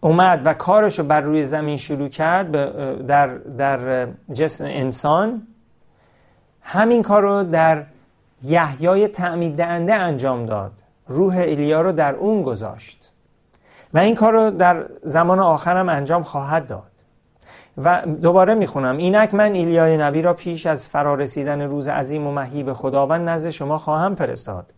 اومد 0.00 0.42
و 0.44 0.54
کارش 0.54 0.98
رو 0.98 1.04
بر 1.04 1.20
روی 1.20 1.44
زمین 1.44 1.76
شروع 1.76 2.08
کرد 2.08 2.52
در, 3.06 3.26
در 3.36 4.08
جسم 4.32 4.64
انسان 4.64 5.46
همین 6.60 7.02
کار 7.02 7.22
رو 7.22 7.42
در 7.42 7.86
یحیای 8.42 9.08
تعمید 9.08 9.56
دهنده 9.56 9.94
انجام 9.94 10.46
داد. 10.46 10.72
روح 11.08 11.36
ایلیا 11.36 11.80
رو 11.80 11.92
در 11.92 12.14
اون 12.14 12.42
گذاشت. 12.42 13.12
و 13.94 13.98
این 13.98 14.14
کار 14.14 14.32
رو 14.32 14.50
در 14.50 14.86
زمان 15.02 15.40
آخر 15.40 15.76
هم 15.76 15.88
انجام 15.88 16.22
خواهد 16.22 16.66
داد. 16.66 16.91
و 17.78 18.02
دوباره 18.22 18.54
می‌خونم. 18.54 18.96
اینک 18.96 19.34
من 19.34 19.52
ایلیای 19.52 19.96
نبی 19.96 20.22
را 20.22 20.34
پیش 20.34 20.66
از 20.66 20.88
فرارسیدن 20.88 21.60
روز 21.60 21.88
عظیم 21.88 22.26
و 22.26 22.32
مهیب 22.32 22.72
خداوند 22.72 23.28
نزد 23.28 23.50
شما 23.50 23.78
خواهم 23.78 24.14
فرستاد. 24.14 24.72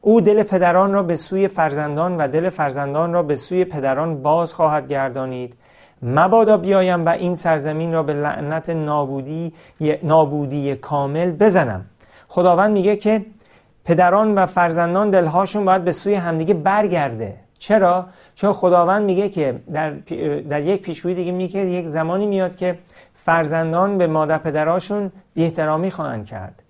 او 0.00 0.20
دل 0.20 0.42
پدران 0.42 0.92
را 0.92 1.02
به 1.02 1.16
سوی 1.16 1.48
فرزندان 1.48 2.16
و 2.16 2.28
دل 2.28 2.50
فرزندان 2.50 3.12
را 3.12 3.22
به 3.22 3.36
سوی 3.36 3.64
پدران 3.64 4.22
باز 4.22 4.52
خواهد 4.52 4.88
گردانید. 4.88 5.54
مبادا 6.02 6.56
بیایم 6.56 7.06
و 7.06 7.08
این 7.08 7.34
سرزمین 7.34 7.92
را 7.92 8.02
به 8.02 8.12
لعنت 8.14 8.70
نابودی 8.70 9.52
نابودی 10.02 10.74
کامل 10.76 11.30
بزنم. 11.30 11.84
خداوند 12.28 12.72
میگه 12.72 12.96
که 12.96 13.26
پدران 13.84 14.34
و 14.34 14.46
فرزندان 14.46 15.10
دلهاشون 15.10 15.64
باید 15.64 15.84
به 15.84 15.92
سوی 15.92 16.14
همدیگه 16.14 16.54
برگرده. 16.54 17.45
چرا؟ 17.58 18.06
چون 18.34 18.52
خداوند 18.52 19.04
میگه 19.04 19.28
که 19.28 19.60
در, 19.72 19.90
در 20.50 20.62
یک 20.62 20.82
پیشگویی 20.82 21.14
دیگه 21.14 21.32
میگه 21.32 21.60
یک 21.60 21.86
زمانی 21.86 22.26
میاد 22.26 22.56
که 22.56 22.78
فرزندان 23.14 23.98
به 23.98 24.06
مادر 24.06 24.38
پدراشون 24.38 25.12
احترامی 25.36 25.90
خواهند 25.90 26.26
کرد. 26.26 26.62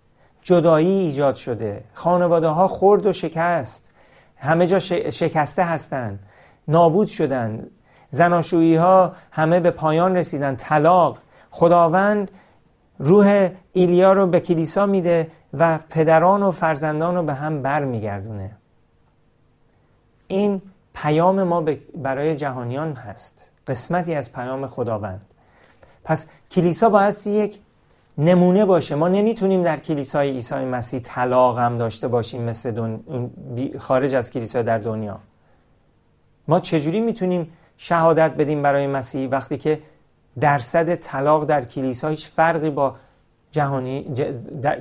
جدایی 0.42 0.88
ایجاد 0.88 1.34
شده. 1.34 1.84
خانواده 1.94 2.48
ها 2.48 2.68
خورد 2.68 3.06
و 3.06 3.12
شکست. 3.12 3.90
همه 4.36 4.66
جا 4.66 4.78
شکسته 5.10 5.62
هستند. 5.62 6.18
نابود 6.68 7.08
شدند. 7.08 7.70
زناشویی 8.10 8.76
ها 8.76 9.12
همه 9.30 9.60
به 9.60 9.70
پایان 9.70 10.16
رسیدن 10.16 10.56
طلاق. 10.56 11.18
خداوند 11.50 12.30
روح 12.98 13.50
ایلیا 13.72 14.12
رو 14.12 14.26
به 14.26 14.40
کلیسا 14.40 14.86
میده 14.86 15.30
و 15.54 15.78
پدران 15.90 16.42
و 16.42 16.50
فرزندان 16.50 17.14
رو 17.16 17.22
به 17.22 17.34
هم 17.34 17.62
بر 17.62 17.84
میگردونه 17.84 18.50
این 20.28 20.62
پیام 20.96 21.42
ما 21.42 21.64
برای 21.94 22.36
جهانیان 22.36 22.92
هست. 22.92 23.52
قسمتی 23.66 24.14
از 24.14 24.32
پیام 24.32 24.66
خداوند. 24.66 25.24
پس 26.04 26.28
کلیسا 26.50 26.88
باید 26.88 27.26
یک 27.26 27.58
نمونه 28.18 28.64
باشه. 28.64 28.94
ما 28.94 29.08
نمی‌تونیم 29.08 29.62
در 29.62 29.76
کلیسای 29.76 30.30
عیسی 30.30 30.54
مسیح 30.54 31.00
طلاق 31.00 31.58
هم 31.58 31.78
داشته 31.78 32.08
باشیم 32.08 32.42
مثل 32.42 32.70
دن... 32.70 33.00
خارج 33.78 34.14
از 34.14 34.30
کلیسا 34.30 34.62
در 34.62 34.78
دنیا. 34.78 35.18
ما 36.48 36.60
چجوری 36.60 37.00
می‌تونیم 37.00 37.52
شهادت 37.76 38.30
بدیم 38.30 38.62
برای 38.62 38.86
مسیح 38.86 39.28
وقتی 39.28 39.56
که 39.56 39.82
درصد 40.40 40.94
طلاق 40.94 41.44
در 41.44 41.64
کلیسا 41.64 42.08
هیچ 42.08 42.28
فرقی 42.28 42.70
با 42.70 42.96
جهانی 43.50 44.14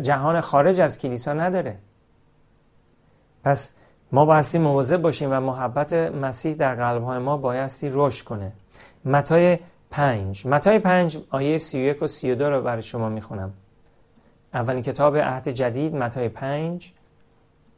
جهان 0.02 0.42
خارج 0.42 0.80
از 0.80 1.00
کلیسا 1.00 1.34
نداره؟ 1.34 1.78
پس 3.44 3.72
ما 4.12 4.26
بایستی 4.26 4.58
مواظب 4.58 5.02
باشیم 5.02 5.30
و 5.32 5.40
محبت 5.40 5.94
مسیح 5.94 6.54
در 6.54 6.76
قلبهای 6.76 7.20
ما 7.20 7.38
بایستی 7.38 7.90
رشد 7.94 8.26
کنه. 8.26 8.52
متای 9.06 9.60
پنج. 9.92 10.48
متای 10.48 10.80
پنج 10.80 11.18
آیه 11.30 11.58
سی 11.58 11.78
و 11.78 11.82
یک 11.82 12.02
و 12.02 12.08
سی 12.08 12.32
و 12.32 12.36
دو 12.36 12.50
رو 12.50 12.62
برای 12.62 12.82
شما 12.82 13.10
می‌خونم. 13.10 13.54
اولین 14.54 14.82
کتاب 14.82 15.18
عهد 15.18 15.48
جدید 15.48 15.96
متای 15.96 16.30
پنج 16.30 16.94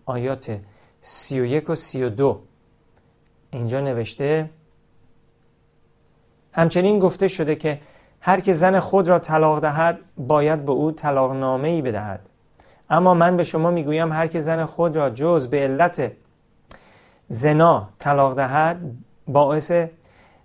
آیات 0.06 0.60
سی 1.02 1.40
و 1.40 1.46
یک 1.46 1.70
و 1.70 1.76
سی 1.76 2.04
و 2.04 2.10
دو. 2.10 2.42
اینجا 3.52 3.80
نوشته 3.80 4.50
همچنین 6.54 7.00
گفته 7.00 7.28
شده 7.28 7.56
که 7.56 7.80
هر 8.22 8.40
که 8.40 8.54
زن 8.54 8.80
خود 8.80 9.08
را 9.08 9.20
طلاق 9.20 9.60
دهد 9.60 10.00
باید 10.18 10.66
به 10.66 10.72
او 10.72 10.92
طلاق 10.92 11.34
نامه 11.34 11.68
ای 11.68 11.82
بدهد. 11.82 12.30
اما 12.90 13.14
من 13.14 13.38
به 13.38 13.44
شما 13.44 13.72
می‌گویم 13.72 14.12
هر 14.12 14.28
که 14.28 14.40
زن 14.40 14.66
خود 14.66 14.96
را 14.96 15.10
جز 15.10 15.48
به 15.48 15.60
علت 15.60 16.12
زنا 17.30 17.90
طلاق 18.00 18.36
دهد 18.36 18.78
باعث 19.28 19.72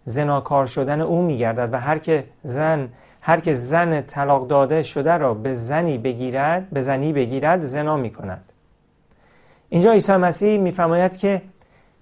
زناکار 0.05 0.67
شدن 0.67 1.01
او 1.01 1.23
میگردد 1.23 1.69
و 1.73 1.77
هر 1.77 1.99
که 1.99 2.25
زن 2.43 2.89
هر 3.21 3.41
که 3.41 3.55
زن 3.55 4.01
طلاق 4.01 4.47
داده 4.47 4.83
شده 4.83 5.17
را 5.17 5.35
به 5.35 5.55
زنی 5.55 5.99
بگیرد 5.99 6.71
به 6.71 6.81
زنی 6.81 7.13
بگیرد 7.13 7.61
زنا 7.61 7.97
می‌کند. 7.97 8.53
اینجا 9.69 9.93
عیسی 9.93 10.17
مسیح 10.17 10.61
میفرماید 10.61 11.17
که 11.17 11.43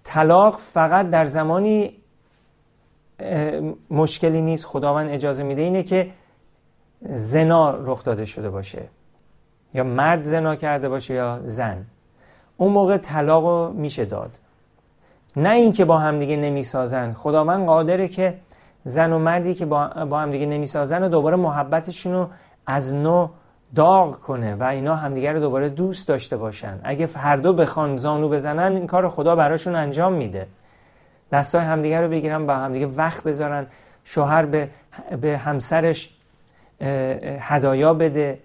طلاق 0.05 0.59
فقط 0.59 1.11
در 1.11 1.25
زمانی 1.25 1.97
مشکلی 3.91 4.41
نیست. 4.43 4.65
خداوند 4.65 5.11
اجازه 5.11 5.43
میده 5.43 5.63
اینه 5.63 5.83
که 5.83 6.11
زنا 7.01 7.71
رخ 7.71 8.05
داده 8.05 8.25
شده 8.25 8.51
باشه. 8.51 8.89
یا 9.75 9.85
مرد 9.85 10.23
زنا 10.23 10.57
کرده 10.57 10.89
باشه 10.89 11.15
یا 11.15 11.41
زن 11.45 11.87
اون 12.57 12.73
موقع 12.73 12.97
طلاق 12.97 13.73
میشه 13.73 14.05
داد. 14.05 14.39
نه 15.37 15.51
اینکه 15.51 15.85
با 15.85 15.99
همدیگه 15.99 16.37
نمی‌سازن. 16.37 17.13
خداوند 17.13 17.67
قادره 17.67 18.09
که 18.09 18.35
زن 18.85 19.13
و 19.13 19.19
مردی 19.19 19.55
که 19.55 19.67
با, 19.67 19.89
با 19.89 20.21
همدیگه 20.21 20.47
نمی‌سازن 20.47 21.03
و 21.03 21.09
دوباره 21.09 21.37
محبتشون 21.37 22.13
رو 22.13 22.29
از 22.67 22.95
نو 22.95 23.29
داغ 23.75 24.21
کنه 24.21 24.55
و 24.55 24.63
اینا 24.63 24.97
همدیگه 24.97 25.33
رو 25.33 25.41
دوباره 25.41 25.69
دوست 25.69 26.09
داشته 26.09 26.37
باشن. 26.37 26.81
اگه 26.85 27.09
هر 27.15 27.37
دو 27.37 27.53
بخوان 27.53 27.97
زانو 27.97 28.29
بزنن 28.29 28.77
این 28.77 28.87
کار 28.87 29.09
خدا 29.09 29.37
براشون 29.37 29.75
انجام 29.75 30.13
میده. 30.13 30.47
دستای 31.33 31.61
همدیگه 31.61 32.01
رو 32.01 32.09
بگیرن 32.09 32.47
با 32.47 32.55
همدیگه 32.55 32.87
وقت 32.87 33.23
بذارن 33.23 33.67
شوهر 34.05 34.47
به, 34.47 34.69
به 35.21 35.39
همسرش 35.39 36.15
هدایا 37.41 37.95
بده. 37.95 38.39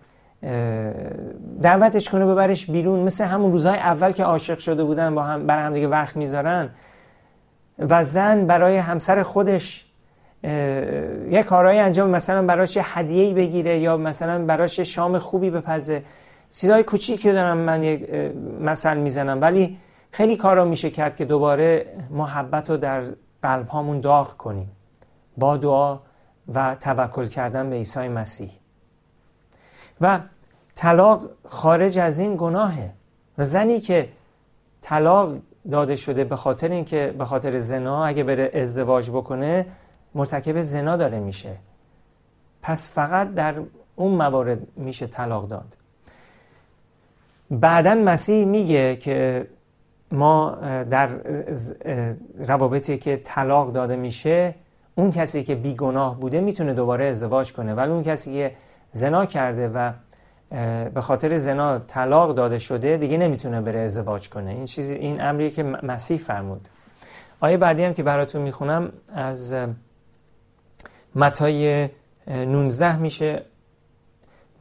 دعوتش 1.62 2.10
کنه 2.10 2.26
ببرش 2.26 2.72
بیرون. 2.72 3.00
مثل 3.00 3.24
همون 3.24 3.52
روزهای 3.52 3.78
اول 3.78 4.12
که 4.12 4.24
عاشق 4.24 4.60
شده 4.60 4.84
بودن 4.84 5.16
با 5.16 5.24
هم 5.24 5.48
برای 5.48 5.64
همدیگه 5.64 5.88
وقت 5.88 6.16
می‌ذارن. 6.16 6.70
و 7.80 8.04
زن 8.04 8.46
برای 8.46 8.78
همسر 8.78 9.24
خودش 9.24 9.86
یه 10.44 11.44
کارهایی 11.48 11.80
انجام 11.80 12.10
مثلا 12.10 12.46
براش 12.46 12.78
هدیه‌ای 12.82 13.34
بگیره 13.34 13.78
یا 13.80 13.98
مثلا 13.98 14.46
براش 14.46 14.80
شام 14.80 15.20
خوبی 15.20 15.50
بپزه. 15.50 16.04
چیزای 16.54 16.84
کوچیکی 16.84 17.32
دارم 17.32 17.58
من 17.58 17.84
یک 17.84 18.10
مثل 18.60 18.98
می‌زنم. 18.98 19.42
ولی 19.42 19.78
خیلی 20.12 20.38
کارا 20.38 20.66
میشه 20.66 20.90
کرد 20.90 21.16
که 21.16 21.26
دوباره 21.26 21.86
محبت 22.10 22.70
رو 22.70 22.78
در 22.78 23.04
قلب 23.44 23.68
هامون 23.68 24.00
داغ 24.00 24.38
کنیم. 24.38 24.72
با 25.38 25.58
دعا 25.58 26.00
و 26.54 26.76
توکل 26.80 27.28
کردن 27.28 27.70
به 27.70 27.76
عیسی 27.76 28.08
مسیح. 28.08 28.52
و 30.02 30.20
طلاق 30.76 31.30
خارج 31.48 32.00
از 32.00 32.20
این 32.20 32.36
گناهه. 32.38 32.92
و 33.38 33.44
زنی 33.44 33.80
که 33.80 34.10
طلاق 34.82 35.36
داده 35.72 35.96
شده 35.96 36.24
به 36.24 36.36
خاطر 36.36 36.70
اینکه 36.70 37.16
به 37.18 37.26
خاطر 37.26 37.60
زنا 37.60 38.06
اگه 38.06 38.24
بره 38.24 38.52
ازدواج 38.54 39.12
بکنه 39.12 39.66
مرتکب 40.16 40.62
زنا 40.62 40.98
داره 40.98 41.20
میشه. 41.20 41.56
پس 42.62 42.90
فقط 42.90 43.34
در 43.34 43.56
اون 43.96 44.12
موارد 44.16 44.60
میشه 44.76 45.08
طلاق 45.08 45.48
داد. 45.48 45.78
بعدا 47.52 47.96
مسیح 47.96 48.46
میگه 48.46 48.96
که 48.96 49.48
ما 50.12 50.58
در 50.90 51.10
روابطی 52.38 52.98
که 52.98 53.22
طلاق 53.24 53.72
داده 53.72 53.96
میشه 53.96 54.56
اون 54.96 55.12
کسی 55.12 55.44
که 55.44 55.56
بیگناه 55.56 56.20
بوده 56.20 56.42
می‌تونه 56.42 56.74
دوباره 56.74 57.06
ازدواج 57.06 57.54
کنه. 57.54 57.74
ولی 57.74 57.92
اون 57.92 58.04
کسی 58.04 58.34
که 58.34 58.56
زنا 58.92 59.26
کرده 59.26 59.68
و 59.68 59.92
به 60.94 61.02
خاطر 61.02 61.38
زنا 61.38 61.80
طلاق 61.80 62.36
داده 62.36 62.60
شده 62.60 62.98
دیگه 62.98 63.18
نمی‌تونه 63.18 63.62
بره 63.62 63.80
ازدواج 63.80 64.30
کنه. 64.30 64.52
این 64.52 64.66
چیزی 64.66 64.96
این 64.96 65.22
امریه 65.22 65.50
که 65.50 65.64
مسیح 65.64 66.18
فرمود. 66.18 66.70
آیه 67.40 67.58
بعدی 67.58 67.84
هم 67.84 67.94
که 67.94 68.04
براتون 68.04 68.42
می‌خونم 68.42 68.94
از 69.08 69.56
متای 71.16 71.90
19 72.28 72.98
میشه. 72.98 73.46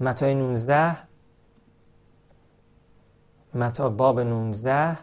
متای 0.00 0.34
19 0.34 0.96
متا 3.54 3.88
باب 3.88 4.20
19 4.20 4.98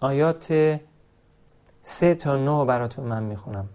آیات 0.00 0.78
سه 1.82 2.14
تا 2.14 2.36
نه 2.36 2.64
براتون 2.64 3.04
من 3.04 3.22
می‌خونم. 3.22 3.68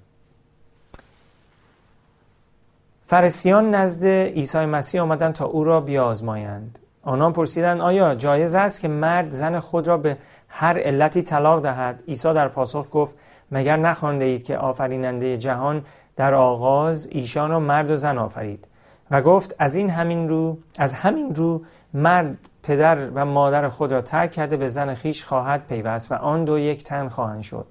فرسیان 3.09 3.75
نزد 3.75 4.05
عیسی 4.05 4.65
مسیح 4.65 5.01
آمدند 5.01 5.33
تا 5.33 5.45
او 5.45 5.63
را 5.63 5.81
بیازمایند. 5.81 6.79
آنان 7.03 7.33
پرسیدند 7.33 7.81
آیا 7.81 8.15
جایز 8.15 8.55
است 8.55 8.81
که 8.81 8.87
مرد 8.87 9.29
زن 9.29 9.59
خود 9.59 9.87
را 9.87 9.97
به 9.97 10.17
هر 10.47 10.79
علتی 10.79 11.21
طلاق 11.21 11.63
دهد؟ 11.63 12.03
عیسی 12.07 12.33
در 12.33 12.47
پاسخ 12.47 12.85
گفت 12.91 13.15
مگر 13.51 13.77
نخوانده 13.77 14.25
اید 14.25 14.43
که 14.43 14.57
آفریننده 14.57 15.37
جهان 15.37 15.85
در 16.15 16.33
آغاز 16.33 17.07
ایشان 17.11 17.49
را 17.49 17.59
مرد 17.59 17.91
و 17.91 17.95
زن 17.95 18.17
آفرید؟ 18.17 18.67
و 19.11 19.21
گفت 19.21 19.55
از 19.59 19.75
این 19.75 19.89
همین 19.89 20.29
رو 20.29 20.57
از 20.77 20.93
همین 20.93 21.35
رو 21.35 21.61
مرد 21.93 22.37
پدر 22.63 23.09
و 23.09 23.25
مادر 23.25 23.69
خود 23.69 23.91
را 23.91 24.01
ترک 24.01 24.31
کرده 24.31 24.57
به 24.57 24.67
زن 24.67 24.93
خیش 24.93 25.23
خواهد 25.23 25.67
پیوست 25.67 26.11
و 26.11 26.15
آن 26.15 26.45
دو 26.45 26.59
یک 26.59 26.83
تن 26.83 27.07
خواهند 27.07 27.41
شد. 27.41 27.67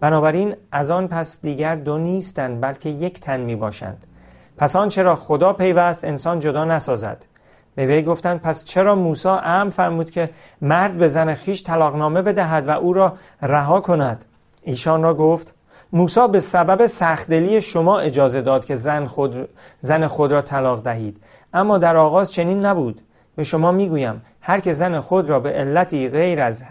بنابراین 0.00 0.56
از 0.72 0.90
آن 0.90 1.08
پس 1.08 1.40
دیگر 1.42 1.76
دو 1.76 1.98
نیستند 1.98 2.60
بلکه 2.60 2.88
یک 2.88 3.20
تن 3.20 3.40
می 3.40 3.56
باشند 3.56 4.06
پس 4.58 4.76
آن 4.76 4.88
چرا 4.88 5.16
خدا 5.16 5.52
پیوست 5.52 6.04
انسان 6.04 6.40
جدا 6.40 6.64
نسازد. 6.64 7.26
به 7.74 7.86
وی 7.86 8.02
گفتند 8.02 8.40
پس 8.40 8.64
چرا 8.64 8.94
موسی 8.94 9.28
امر 9.28 9.70
فرمود 9.70 10.10
که 10.10 10.30
مرد 10.62 10.98
به 10.98 11.08
زن 11.08 11.34
خیش 11.34 11.62
طلاقنامه 11.62 12.22
بدهد 12.22 12.68
و 12.68 12.70
او 12.70 12.92
را 12.92 13.12
رها 13.42 13.80
کند؟ 13.80 14.24
ایشان 14.62 15.02
را 15.02 15.14
گفت 15.14 15.54
موسی 15.92 16.28
به 16.28 16.40
سبب 16.40 16.86
سختدلی 16.86 17.60
شما 17.60 17.98
اجازه 17.98 18.42
داد 18.42 18.64
که 18.64 18.74
زن 18.74 19.06
خود, 19.06 19.48
زن 19.80 20.06
خود 20.06 20.32
را 20.32 20.42
طلاق 20.42 20.82
دهید. 20.82 21.20
اما 21.54 21.78
در 21.78 21.96
آغاز 21.96 22.32
چنین 22.32 22.66
نبود. 22.66 23.00
به 23.36 23.42
شما 23.42 23.72
می‌گویم 23.72 24.22
هر 24.40 24.60
که 24.60 24.72
زن 24.72 25.00
خود 25.00 25.30
را 25.30 25.40
به 25.40 25.50
علتی 25.50 26.08
غیر 26.08 26.40
از 26.40 26.64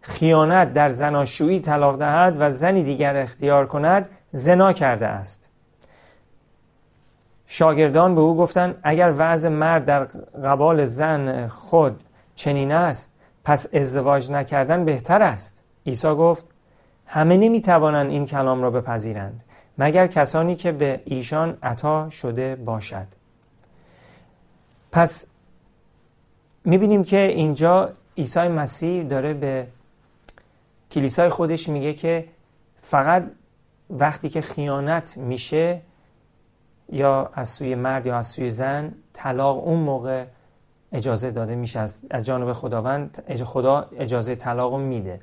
خیانت 0.00 0.74
در 0.74 0.90
زناشویی 0.90 1.60
طلاق 1.60 1.98
دهد 1.98 2.36
و 2.38 2.50
زنی 2.50 2.82
دیگر 2.82 3.16
اختیار 3.16 3.66
کند 3.66 4.08
زنا 4.32 4.72
کرده 4.72 5.06
است. 5.06 5.50
شاگردان 7.56 8.14
به 8.14 8.20
او 8.20 8.36
گفتند 8.36 8.78
اگر 8.82 9.14
وضع 9.16 9.48
مرد 9.48 9.84
در 9.84 10.04
قبال 10.44 10.84
زن 10.84 11.48
خود 11.48 12.04
چنین 12.34 12.72
است 12.72 13.08
پس 13.44 13.66
ازدواج 13.74 14.30
نکردن 14.30 14.84
بهتر 14.84 15.22
است. 15.22 15.62
عیسی 15.86 16.08
گفت 16.08 16.44
همه 17.06 17.36
نمی 17.36 17.60
توانند 17.60 18.10
این 18.10 18.26
کلام 18.26 18.62
را 18.62 18.70
بپذیرند 18.70 19.44
مگر 19.78 20.06
کسانی 20.06 20.56
که 20.56 20.72
به 20.72 21.00
ایشان 21.04 21.58
عطا 21.62 22.10
شده 22.10 22.56
باشد. 22.56 23.06
پس 24.92 25.26
می‌بینیم 26.64 27.04
که 27.04 27.20
اینجا 27.20 27.92
عیسی 28.18 28.48
مسیح 28.48 29.02
داره 29.02 29.34
به 29.34 29.66
کلیسای 30.90 31.28
خودش 31.28 31.68
میگه 31.68 31.92
که 31.92 32.28
فقط 32.80 33.24
وقتی 33.90 34.28
که 34.28 34.40
خیانت 34.40 35.16
میشه 35.16 35.80
یا 36.88 37.30
از 37.34 37.48
سوی 37.48 37.74
مرد 37.74 38.06
یا 38.06 38.18
از 38.18 38.26
سوی 38.26 38.50
زن 38.50 38.94
طلاق 39.12 39.66
اون 39.66 39.78
موقع 39.78 40.24
اجازه 40.92 41.30
داده 41.30 41.54
میشه. 41.54 41.80
از, 41.80 42.24
جانب 42.24 42.52
خداوند 42.52 43.24
خدا 43.44 43.88
اجازه 43.98 44.34
طلاق 44.34 44.76
میده. 44.76 45.20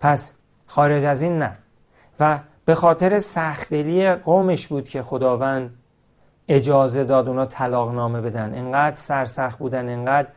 پس 0.00 0.34
خارج 0.66 1.04
از 1.04 1.22
این 1.22 1.38
نه. 1.38 1.58
و 2.20 2.38
به 2.64 2.74
خاطر 2.74 3.18
سختلی 3.18 4.14
قومش 4.14 4.66
بود 4.66 4.88
که 4.88 5.02
خداوند 5.02 5.70
اجازه 6.48 7.04
داد 7.04 7.28
اونا 7.28 7.46
طلاق 7.46 7.94
نامه 7.94 8.20
بدن. 8.20 8.54
انقدر 8.54 8.96
سرسخت 8.96 9.58
بودن 9.58 9.88
انقدر 9.88 10.28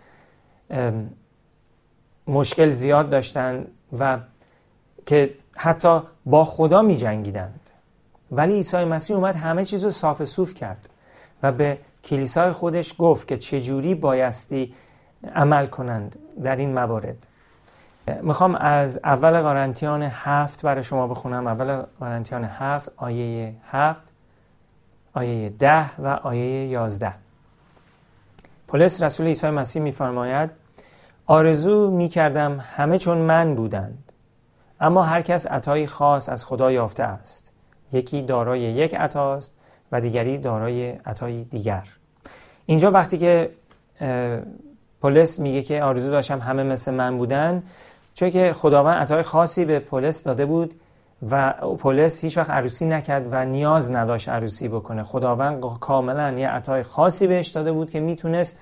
مشکل 2.28 2.70
زیاد 2.70 3.10
داشتن 3.10 3.66
و 4.00 4.20
که 5.06 5.36
حتی 5.56 6.02
با 6.26 6.44
خدا 6.44 6.82
می 6.82 6.98
جنگیدند 6.98 7.59
ولی 8.32 8.54
عیسی 8.54 8.84
مسیح 8.86 9.16
اومد 9.16 9.36
همه 9.36 9.66
چیز 9.66 9.84
رو 9.84 9.92
صاف 9.92 10.24
صوف 10.24 10.54
کرد 10.54 10.90
و 11.44 11.52
به 11.52 11.78
کلیسای 12.04 12.52
خودش 12.52 12.96
گفت 13.00 13.28
که 13.28 13.38
چجوری 13.38 13.96
بایستی 13.96 14.74
عمل 15.36 15.68
کنند 15.68 16.20
در 16.44 16.56
این 16.56 16.74
موارد. 16.74 17.28
می‌خوام 18.22 18.56
از 18.56 19.00
اول 19.04 19.42
قرنتیان 19.42 20.04
هفت 20.04 20.62
برای 20.62 20.84
شما 20.84 21.08
بخونم. 21.08 21.48
اول 21.48 21.82
قرنتیان 22.00 22.44
هفت 22.44 22.92
آیه 22.98 23.56
هفت 23.72 24.04
آیه 25.14 25.50
ده 25.50 26.00
و 26.00 26.08
آیه 26.08 26.68
یازده. 26.68 27.14
پولس 28.68 29.02
رسول 29.02 29.26
عیسی 29.26 29.50
مسیح 29.50 29.82
میفرماید 29.82 30.50
آرزو 31.26 31.92
می‌کردم 31.92 32.60
همه 32.60 32.98
چون 32.98 33.18
من 33.18 33.56
بودند 33.56 34.12
اما 34.80 35.04
هر 35.04 35.22
کس 35.22 35.48
عطایی 35.48 35.88
خاص 35.88 36.30
از 36.30 36.46
خدا 36.46 36.72
یافته 36.72 37.04
است. 37.04 37.49
یکی 37.94 38.22
دارای 38.22 38.60
یک 38.60 38.96
عطاست 38.96 39.54
و 39.92 40.02
دیگری 40.02 40.38
دارای 40.38 40.90
عطای 40.90 41.44
دیگر. 41.44 41.84
اینجا 42.66 42.92
وقتی 42.92 43.18
که 43.18 43.50
پولس 45.02 45.40
میگه 45.40 45.62
که 45.62 45.84
آرزو 45.84 46.12
داشتم 46.12 46.40
همه 46.40 46.64
مثل 46.64 46.94
من 46.94 47.18
بودن 47.18 47.64
چون 48.14 48.30
که 48.30 48.54
خداوند 48.54 48.98
عطای 48.98 49.24
خاصی 49.24 49.66
به 49.66 49.80
پولس 49.80 50.24
داده 50.24 50.46
بود 50.46 50.82
و 51.30 51.54
پولس 51.80 52.24
هیچ 52.24 52.38
وقت 52.38 52.50
عروسی 52.50 52.86
نکرد 52.86 53.28
و 53.32 53.46
نیاز 53.46 53.92
نداشت 53.92 54.30
عروسی 54.30 54.68
بکنه. 54.68 55.04
خداوند 55.04 55.80
کاملا 55.80 56.32
یه 56.32 56.50
عطای 56.50 56.84
خاصی 56.84 57.28
بهش 57.28 57.48
داده 57.48 57.72
بود 57.72 57.92
که 57.92 58.00
می‌تونست 58.00 58.58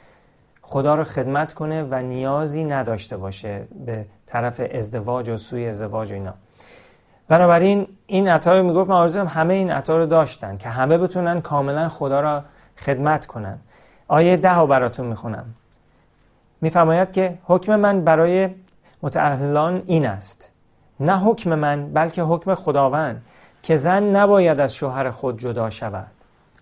خدا 0.61 0.95
رو 0.95 1.03
خدمت 1.03 1.53
کنه 1.53 1.83
و 1.83 2.01
نیازی 2.01 2.63
نداشته 2.63 3.17
باشه 3.17 3.67
به 3.85 4.05
طرف 4.25 4.61
ازدواج 4.71 5.29
و 5.29 5.37
سوی 5.37 5.67
ازدواج 5.67 6.11
و 6.11 6.13
اینا. 6.13 6.33
بنابراین 7.29 7.87
این 8.07 8.29
عطا 8.29 8.57
رو 8.57 8.63
می‌گفت 8.63 8.89
من 8.89 8.95
آرزویم 8.95 9.27
همه 9.27 9.53
این 9.53 9.71
عطا 9.71 9.97
رو 9.97 10.05
داشتن 10.05 10.57
که 10.57 10.69
همه 10.69 10.97
بتونن 10.97 11.41
کاملا 11.41 11.89
خدا 11.89 12.21
را 12.21 12.43
خدمت 12.77 13.25
کنن. 13.25 13.59
آیه 14.07 14.37
ده 14.37 14.55
رو 14.55 14.67
براتون 14.67 15.05
می‌خونم. 15.05 15.45
میفرماید 16.61 17.11
که 17.11 17.37
حکم 17.43 17.75
من 17.75 18.03
برای 18.03 18.49
متعهلان 19.01 19.83
این 19.85 20.05
است. 20.05 20.51
نه 20.99 21.17
حکم 21.17 21.55
من 21.55 21.93
بلکه 21.93 22.21
حکم 22.21 22.55
خداوند 22.55 23.21
که 23.63 23.75
زن 23.75 24.03
نباید 24.03 24.59
از 24.59 24.75
شوهر 24.75 25.11
خود 25.11 25.39
جدا 25.39 25.69
شود. 25.69 26.11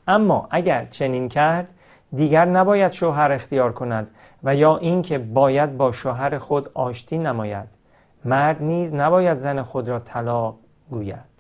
اما 0.07 0.47
اگر 0.51 0.85
چنین 0.85 1.29
کرد 1.29 1.69
دیگر 2.13 2.45
نباید 2.45 2.91
شوهر 2.91 3.31
اختیار 3.31 3.73
کند 3.73 4.09
و 4.43 4.55
یا 4.55 4.77
اینکه 4.77 5.17
باید 5.17 5.77
با 5.77 5.91
شوهر 5.91 6.37
خود 6.37 6.69
آشتی 6.73 7.17
نماید. 7.17 7.74
مرد 8.25 8.61
نیز 8.61 8.93
نباید 8.93 9.37
زن 9.37 9.61
خود 9.61 9.89
را 9.89 9.99
طلاق 9.99 10.57
گوید. 10.89 11.35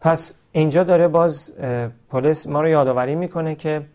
پس 0.00 0.34
اینجا 0.52 0.84
داره 0.84 1.08
باز 1.08 1.54
پلیس 2.10 2.46
ما 2.46 2.60
رو 2.62 2.68
یادآوری 2.68 3.14
می‌کنه 3.14 3.54
که 3.54 3.86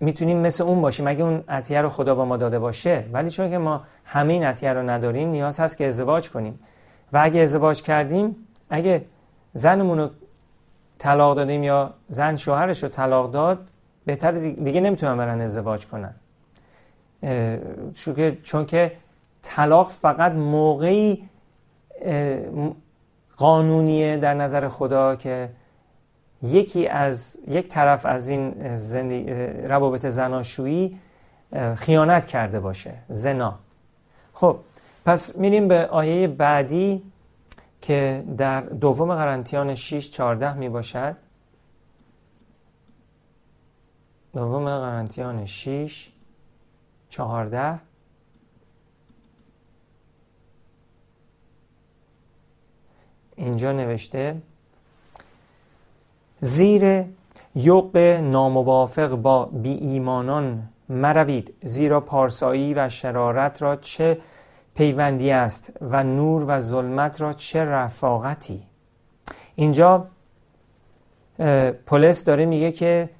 می‌تونیم 0.00 0.38
مثل 0.38 0.64
اون 0.64 0.80
باشیم. 0.82 1.06
اگه 1.06 1.24
اون 1.24 1.44
عطیه 1.48 1.82
رو 1.82 1.88
خدا 1.88 2.14
با 2.14 2.24
ما 2.24 2.36
داده 2.36 2.58
باشه 2.58 3.04
ولی 3.12 3.30
چون 3.30 3.50
که 3.50 3.58
ما 3.58 3.82
همه 4.04 4.32
این 4.32 4.44
عطیه 4.44 4.72
رو 4.72 4.90
نداریم 4.90 5.28
نیاز 5.28 5.60
هست 5.60 5.78
که 5.78 5.86
ازدواج 5.86 6.30
کنیم. 6.30 6.58
و 7.12 7.20
اگه 7.22 7.40
ازدواج 7.40 7.82
کردیم 7.82 8.36
اگه 8.70 9.04
زنمون 9.52 9.98
رو 9.98 10.10
طلاق 10.98 11.36
دادیم 11.36 11.62
یا 11.62 11.94
زن 12.08 12.36
شوهرش 12.36 12.82
رو 12.82 12.88
طلاق 12.88 13.30
داد 13.30 13.70
بهتر 14.06 14.32
دیگه 14.32 14.80
نمی‌تونن 14.80 15.16
برن 15.16 15.40
ازدواج 15.40 15.86
کنن. 15.86 16.14
چون 18.42 18.66
که 18.66 18.92
طلاق 19.42 19.90
فقط 19.90 20.32
موقعی 20.32 21.28
قانونیه 23.36 24.16
در 24.16 24.34
نظر 24.34 24.68
خدا 24.68 25.16
که 25.16 25.50
یکی 26.42 26.88
از 26.88 27.38
یک 27.48 27.68
طرف 27.68 28.06
از 28.06 28.28
این 28.28 28.54
روابط 29.64 30.06
زناشویی 30.06 30.98
خیانت 31.76 32.26
کرده 32.26 32.60
باشه 32.60 32.94
زنا. 33.08 33.58
خب 34.32 34.58
پس 35.06 35.36
میریم 35.36 35.68
به 35.68 35.86
آیه 35.86 36.28
بعدی 36.28 37.02
که 37.80 38.24
در 38.36 38.60
دوم 38.60 39.14
قرنتیان 39.14 39.74
6 39.74 40.10
14 40.10 40.54
می 40.54 40.68
باشد 40.68 41.16
دوم 44.34 44.64
قرنتیان 44.64 45.44
6 45.44 46.12
14 47.08 47.80
اینجا 53.36 53.72
نوشته 53.72 54.42
زیر 56.40 57.04
یوق 57.54 57.96
ناموافق 58.22 59.14
با 59.14 59.44
بی 59.44 59.72
ایمانان 59.72 60.68
مروید 60.88 61.54
زیرا 61.62 62.00
پارسایی 62.00 62.74
و 62.74 62.88
شرارت 62.88 63.62
را 63.62 63.76
چه 63.76 64.20
پیوندی 64.74 65.30
است 65.30 65.72
و 65.80 66.04
نور 66.04 66.44
و 66.48 66.60
ظلمت 66.60 67.20
را 67.20 67.32
چه 67.32 67.64
رفاقتی. 67.64 68.62
اینجا 69.56 70.06
پولس 71.86 72.24
داره 72.24 72.46
میگه 72.46 72.72
که 72.72 73.10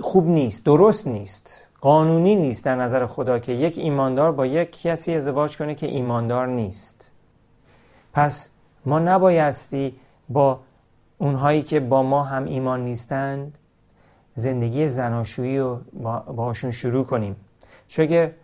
خوب 0.00 0.26
نیست 0.26 0.64
درست 0.64 1.06
نیست. 1.06 1.65
قانونی 1.80 2.34
نیست 2.34 2.64
در 2.64 2.74
نظر 2.74 3.06
خدا 3.06 3.38
که 3.38 3.52
یک 3.52 3.78
ایماندار 3.78 4.32
با 4.32 4.46
یک 4.46 4.82
کسی 4.82 5.14
ازدواج 5.14 5.56
کنه 5.56 5.74
که 5.74 5.86
ایماندار 5.86 6.46
نیست. 6.46 7.12
پس 8.12 8.50
ما 8.84 8.98
نبایستی 8.98 9.94
با 10.28 10.60
اونهایی 11.18 11.62
که 11.62 11.80
با 11.80 12.02
ما 12.02 12.22
هم 12.22 12.44
ایمان 12.44 12.84
نیستند 12.84 13.58
زندگی 14.34 14.88
زناشویی 14.88 15.58
رو 15.58 15.80
باشون 16.36 16.70
شروع 16.70 17.04
کنیم. 17.04 17.36
چون 17.88 18.06
که 18.06 18.34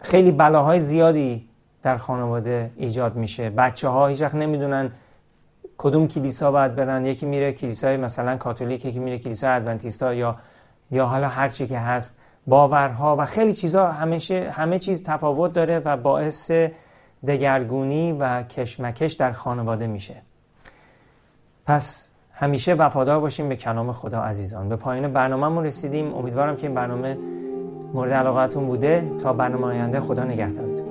خیلی 0.00 0.32
بلاهای 0.32 0.80
زیادی 0.80 1.48
در 1.82 1.96
خانواده 1.96 2.70
ایجاد 2.76 3.16
میشه. 3.16 3.50
بچه 3.50 3.88
ها 3.88 4.06
هیچ 4.06 4.22
وقت 4.22 4.34
نمی‌دونن 4.34 4.92
کدوم 5.78 6.08
کلیسا 6.08 6.52
باید 6.52 6.74
برن. 6.74 7.06
یکی 7.06 7.26
میره 7.26 7.52
کلیسای 7.52 7.96
مثلا 7.96 8.36
کاتولیک 8.36 8.84
یکی 8.84 8.98
میره 8.98 9.18
کلیسای 9.18 9.50
ادونتیستا 9.50 10.14
یا 10.14 10.36
یا 10.90 11.06
حالا 11.06 11.28
هر 11.28 11.48
چی 11.48 11.66
که 11.66 11.78
هست. 11.78 12.16
باورها 12.46 13.16
و 13.16 13.24
خیلی 13.24 13.52
چیزها 13.52 13.92
همیشه 13.92 14.50
همه 14.50 14.78
چیز 14.78 15.02
تفاوت 15.02 15.52
داره 15.52 15.78
و 15.78 15.96
باعث 15.96 16.50
دگرگونی 17.26 18.12
و 18.12 18.42
کشمکش 18.42 19.12
در 19.12 19.32
خانواده 19.32 19.86
میشه. 19.86 20.22
پس 21.66 22.10
همیشه 22.32 22.74
وفادار 22.74 23.20
باشیم 23.20 23.48
به 23.48 23.56
کلام 23.56 23.92
خدا 23.92 24.20
عزیزان. 24.20 24.68
به 24.68 24.76
پایان 24.76 25.12
برنامهمون 25.12 25.64
رسیدیم. 25.64 26.14
امیدوارم 26.14 26.56
که 26.56 26.66
این 26.66 26.74
برنامه 26.74 27.18
مورد 27.94 28.12
علاقتون 28.12 28.66
بوده. 28.66 29.10
تا 29.22 29.32
برنامه 29.32 29.66
آینده 29.66 30.00
خدا 30.00 30.24
نگهدارتون. 30.24 30.81